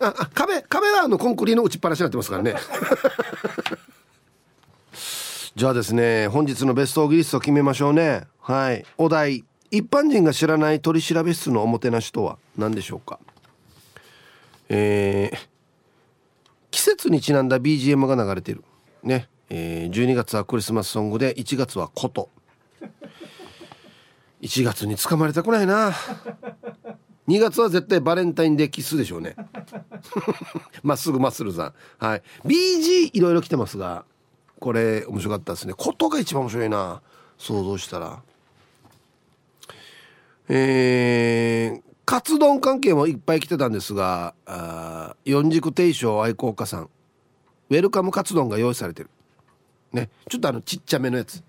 [0.00, 2.56] ああ壁壁はあのコンクリの打ちっぱなしになってますからね。
[5.56, 8.22] じゃあですね本日のベストオーギリスト決めましょうね。
[8.40, 8.84] はい。
[8.98, 9.44] お題。
[9.72, 13.18] 一般人が知らない取調室のおもてなしとは何でしょうか？
[14.68, 15.38] えー、
[16.70, 18.62] 季節にちなんだ BGM が流れてる。
[19.02, 19.28] ね。
[19.48, 22.28] えー、12月はクリスマスソングで1月はこと
[24.40, 25.92] 1月につかまれたくないな。
[27.26, 29.34] 2月は絶対バレンタインデーキスでしょうね。
[30.84, 32.04] まっすぐマッスルさん。
[32.04, 32.22] はい。
[32.44, 34.04] BG いろいろ来てますが
[34.60, 35.72] これ面白かったですね。
[35.74, 37.02] ことが一番面白いな。
[37.38, 38.22] 想像したら。
[40.50, 46.90] えー、カツ丼関係もいっぱい来てたんですがあ四軸定称愛好家さん。
[47.70, 49.10] ウェルカムカツ丼が用意されてる。
[49.92, 50.10] ね。
[50.28, 51.42] ちょっとあのちっちゃめのやつ。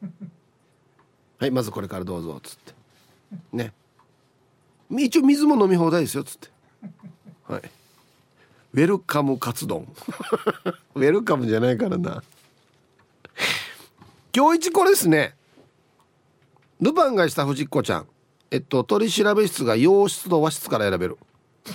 [1.37, 2.73] はいまずこれからどうぞっつって。
[3.51, 3.73] ね。
[4.91, 6.47] 一応水も飲み放題ですよっつって。
[7.47, 7.61] はい。
[8.73, 9.85] ウェルカムカツ丼。
[10.95, 12.23] ウェルカムじゃないからな。
[14.33, 15.35] 今日一これですね。
[16.79, 18.07] ルパンがした藤子ちゃん。
[18.49, 21.17] えっと取調べ室が洋室と和室から選べる。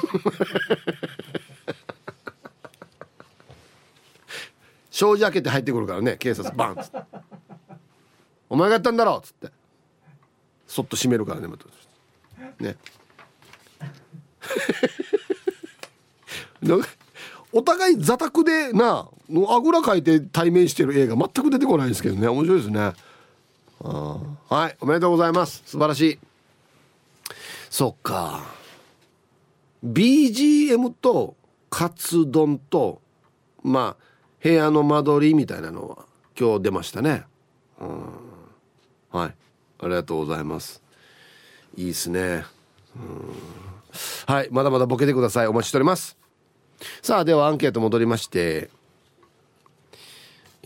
[4.90, 6.98] 障子開けて入ってくるからね警察バンっつって
[8.48, 9.52] 「お前がやったんだろ」っつって。
[10.66, 11.66] そっと閉めるからねまた。
[12.58, 12.76] ね。
[17.56, 19.08] お互い座卓でな
[19.48, 22.28] あぐらかいて対面してる映画全く出てこないんですけどね。
[22.28, 22.92] 面白いですね。
[23.80, 25.62] はいおめでとうございます。
[25.64, 26.18] 素晴らしい。
[27.70, 28.44] そっか。
[29.82, 31.34] BGM と
[31.70, 33.00] カツ丼と
[33.62, 34.04] まあ
[34.42, 36.04] 部屋の間取りみたいなのは
[36.38, 37.24] 今日出ましたね。
[37.80, 37.88] うん。
[39.10, 39.34] はい。
[39.78, 40.82] ありがとうございます。
[41.74, 42.44] いいですね。
[42.96, 43.34] うん。
[44.26, 45.46] はいまだまだボケてください。
[45.46, 46.18] お待ちしております。
[47.02, 48.70] さあではアンケート戻りまして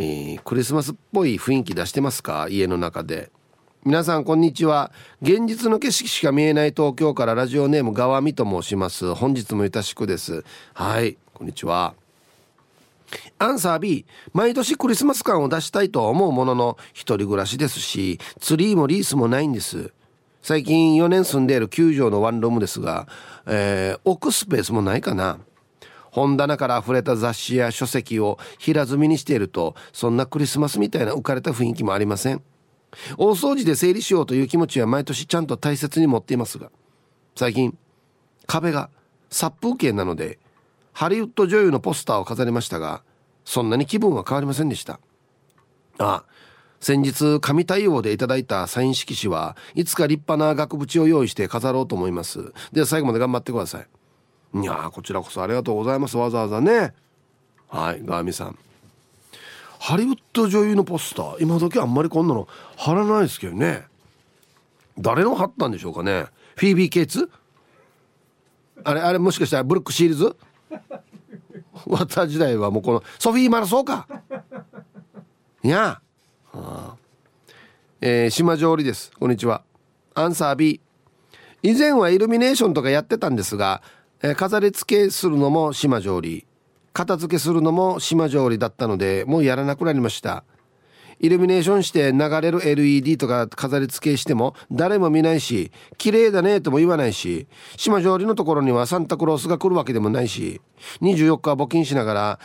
[0.02, 2.48] えー、クリスマスっぽい雰囲気出してますか？
[2.48, 3.30] 家の中で。
[3.84, 4.92] 皆さんこんにちは。
[5.20, 9.14] 現実の景色しか見えない東京からラジオネームがわみと申します。
[9.14, 10.42] 本日もよたしくです。
[10.72, 11.92] はいこんにちは。
[13.38, 19.92] アンサー B 毎年クリスマス感を出したいとは思うものの一人暮らしですしツリーもリースもないんです。
[20.40, 23.06] 最近4年住んでいる9畳のワンルームですが、
[23.46, 25.40] えー、置くスペースもないかな。
[26.10, 32.42] 本棚から溢れた雑誌や書籍を平積みにしているとそんなクリスマスみたいな浮かれた雰囲気もありません。
[33.16, 36.70] 大掃除で整理しようという気持ちは毎年ちゃんと大切に持っていますが
[37.36, 37.76] 最近
[38.46, 38.90] 壁が
[39.30, 40.40] 殺風景なので
[40.92, 43.02] ハリウッド女優のポスターを飾りましたが
[43.44, 45.00] そんなに気分は変わりませんでした。
[45.98, 46.24] あ
[46.80, 52.52] 先日紙対応でいただいたサイン色紙はいつか立派な額縁を用意して飾ろうと思います。
[52.72, 53.86] では最後まで頑張ってください。
[54.54, 56.16] いやこちらこそありがとうございます。
[56.16, 56.92] わざわざね。
[57.68, 58.58] はいガーミさん。
[59.78, 61.36] ハリウッド女優のポスター。
[61.40, 63.84] 今時あんまりこんなの貼らないですけどね。
[64.98, 66.26] 誰の貼ったんでしょうかね。
[66.56, 67.30] フィービー・ケイツ？
[68.82, 70.36] あれあれもしかしたらブルック・シールズ？
[71.86, 74.06] 私時代はもうこのソフィー・マラソーか。
[75.62, 76.00] いや。
[76.52, 76.96] あ
[78.00, 79.12] えー、島上りです。
[79.18, 79.62] こんにちは。
[80.14, 80.80] アンサー B
[81.62, 83.82] 以前はイルミネーションとかやってたんですが
[84.36, 86.46] 飾り付けするのも島上り。
[86.92, 90.44] 片付けするのも島上りだったのでもうやらなくなりました。
[91.20, 97.46] イルミネーションして流れる LED とか飾り付けしても誰も見ないし綺麗だねとも言わないし
[97.76, 100.62] 島上りのところにはサンタクロースが来るわけでもないし
[101.02, 102.40] 24日は募金しながら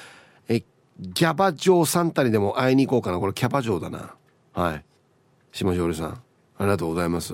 [0.50, 0.62] え
[1.00, 3.20] ギャバ嬢サンタにでも会いに行こうかな。
[3.20, 4.16] これキャバ嬢だな。
[4.54, 4.86] はい。
[5.52, 6.22] 島上りさんあ
[6.62, 7.34] りがとうございます。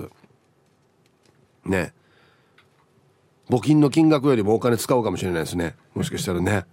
[1.64, 1.92] ね。
[3.52, 5.74] 募金の金額よりもお金使うかもしれないですね。
[5.94, 6.64] もしかしたらね。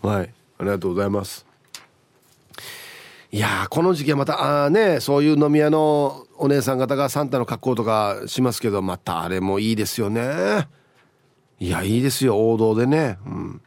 [0.00, 0.32] はい。
[0.58, 1.44] ありがとうございます。
[3.32, 10.68] いやこの時期はまたあねそういう飲み屋のお姉さん方がサンタの格好とかしますけどまたあれもいいですよね。
[11.58, 12.48] いやいいですよ。
[12.48, 13.18] 王道でね。
[13.26, 13.60] うん。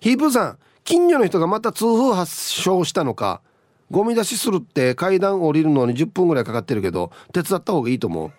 [0.00, 3.42] ヒープーさん近所の人がまた痛風発症したのか
[3.90, 8.32] ゴミ出しするって階段降りるのに10分ぐらいかかってるけど手伝った方がいいと思う。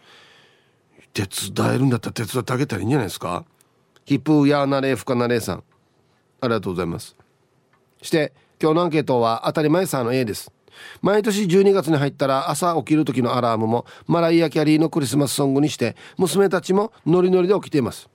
[1.16, 3.46] 手伝えるんだったら手伝ってあげたらいいんじゃないですか？
[4.04, 5.64] ヒップヤーナレーフカナレーさん。
[6.42, 7.16] ありがとうございます。
[8.02, 10.52] して今日のアンケートは当たり前さんの A です。
[11.02, 18.10] 毎年12月に入ったら朝起きる時のアラームもマライア・キャリーのクリスマスソングにして娘たちもノリノリで起きています。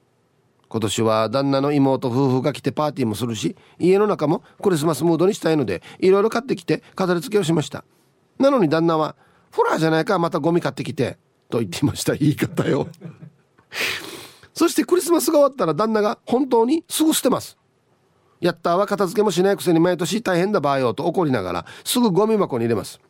[0.69, 7.83] 今年は旦那の妹夫婦が来てパーティーもするし家の中もクリスマスムードにしたいのでいろいろ買ってきて飾り付けをしました。
[8.39, 9.17] なのに旦那は
[9.51, 11.17] 「フラーじゃないかまたゴミ買ってきて」
[11.51, 12.89] と言っていました言い方よ。
[14.55, 17.57] そしてクリスマスが終わったら旦那が本当にすぐ捨てます。
[18.41, 23.01] やったは片付けもしないくせに毎年大変だ場合よと怒りながらすぐゴミ箱に入れます。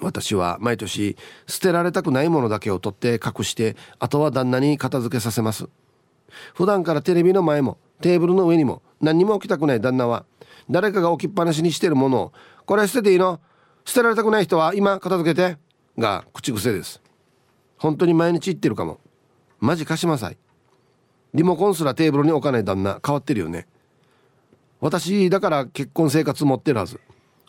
[0.00, 1.16] 私は毎年
[1.46, 5.68] 捨てられたくないものだけを取って隠してあとは旦那に片付けさせます。
[6.54, 10.24] 普段からテレビの前もテーブルの上にも何にも置きたくない旦那は
[10.70, 12.32] 誰かが置きっぱなしにしてるものを
[12.64, 13.38] これ捨てていいの？
[13.84, 15.58] 捨てられたくない人は今片付けて？
[15.98, 17.01] が口癖です。
[17.82, 19.00] 本当に毎日言ってるかも。
[19.58, 20.36] マジ貸しなさい。
[21.34, 23.66] リモコンすらテーブルに置かない旦那変わってるよね。
[24.80, 27.00] 私だから結婚生活持ってるはず。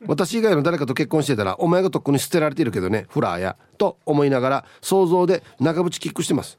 [0.07, 6.57] 私以外の誰かと結婚してたらお前がとっくに捨てられてるけどねフラーやと思いながら想像で長渕キックしてます。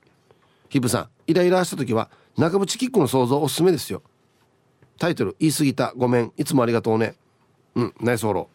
[0.68, 4.02] ヒブさんイライラした時は長渕キックの想像おすすめですよ。
[5.00, 7.16] タイトル言い過ぎたごめんいつもありがとうね。
[7.74, 8.48] うんナイスフォロ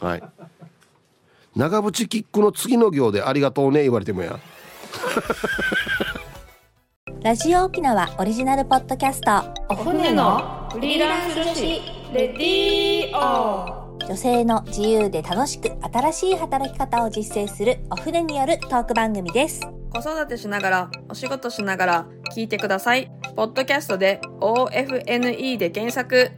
[0.00, 0.04] ー。
[0.04, 0.22] はい。
[1.56, 4.38] 長渕キックの次の行でありがとうね言われてもや。
[7.22, 9.42] ラジオ沖縄オリジナルポッドキャスト。
[9.68, 11.62] お船のフリーランス女子
[12.12, 19.60] レディオ女性の自由で楽しく新しい働き方を実践するお船によるトーク番組です。
[19.90, 23.10] 子育てしながらお仕事しながら聞いてください。
[23.34, 26.30] ポッドキャストで OFNE で検索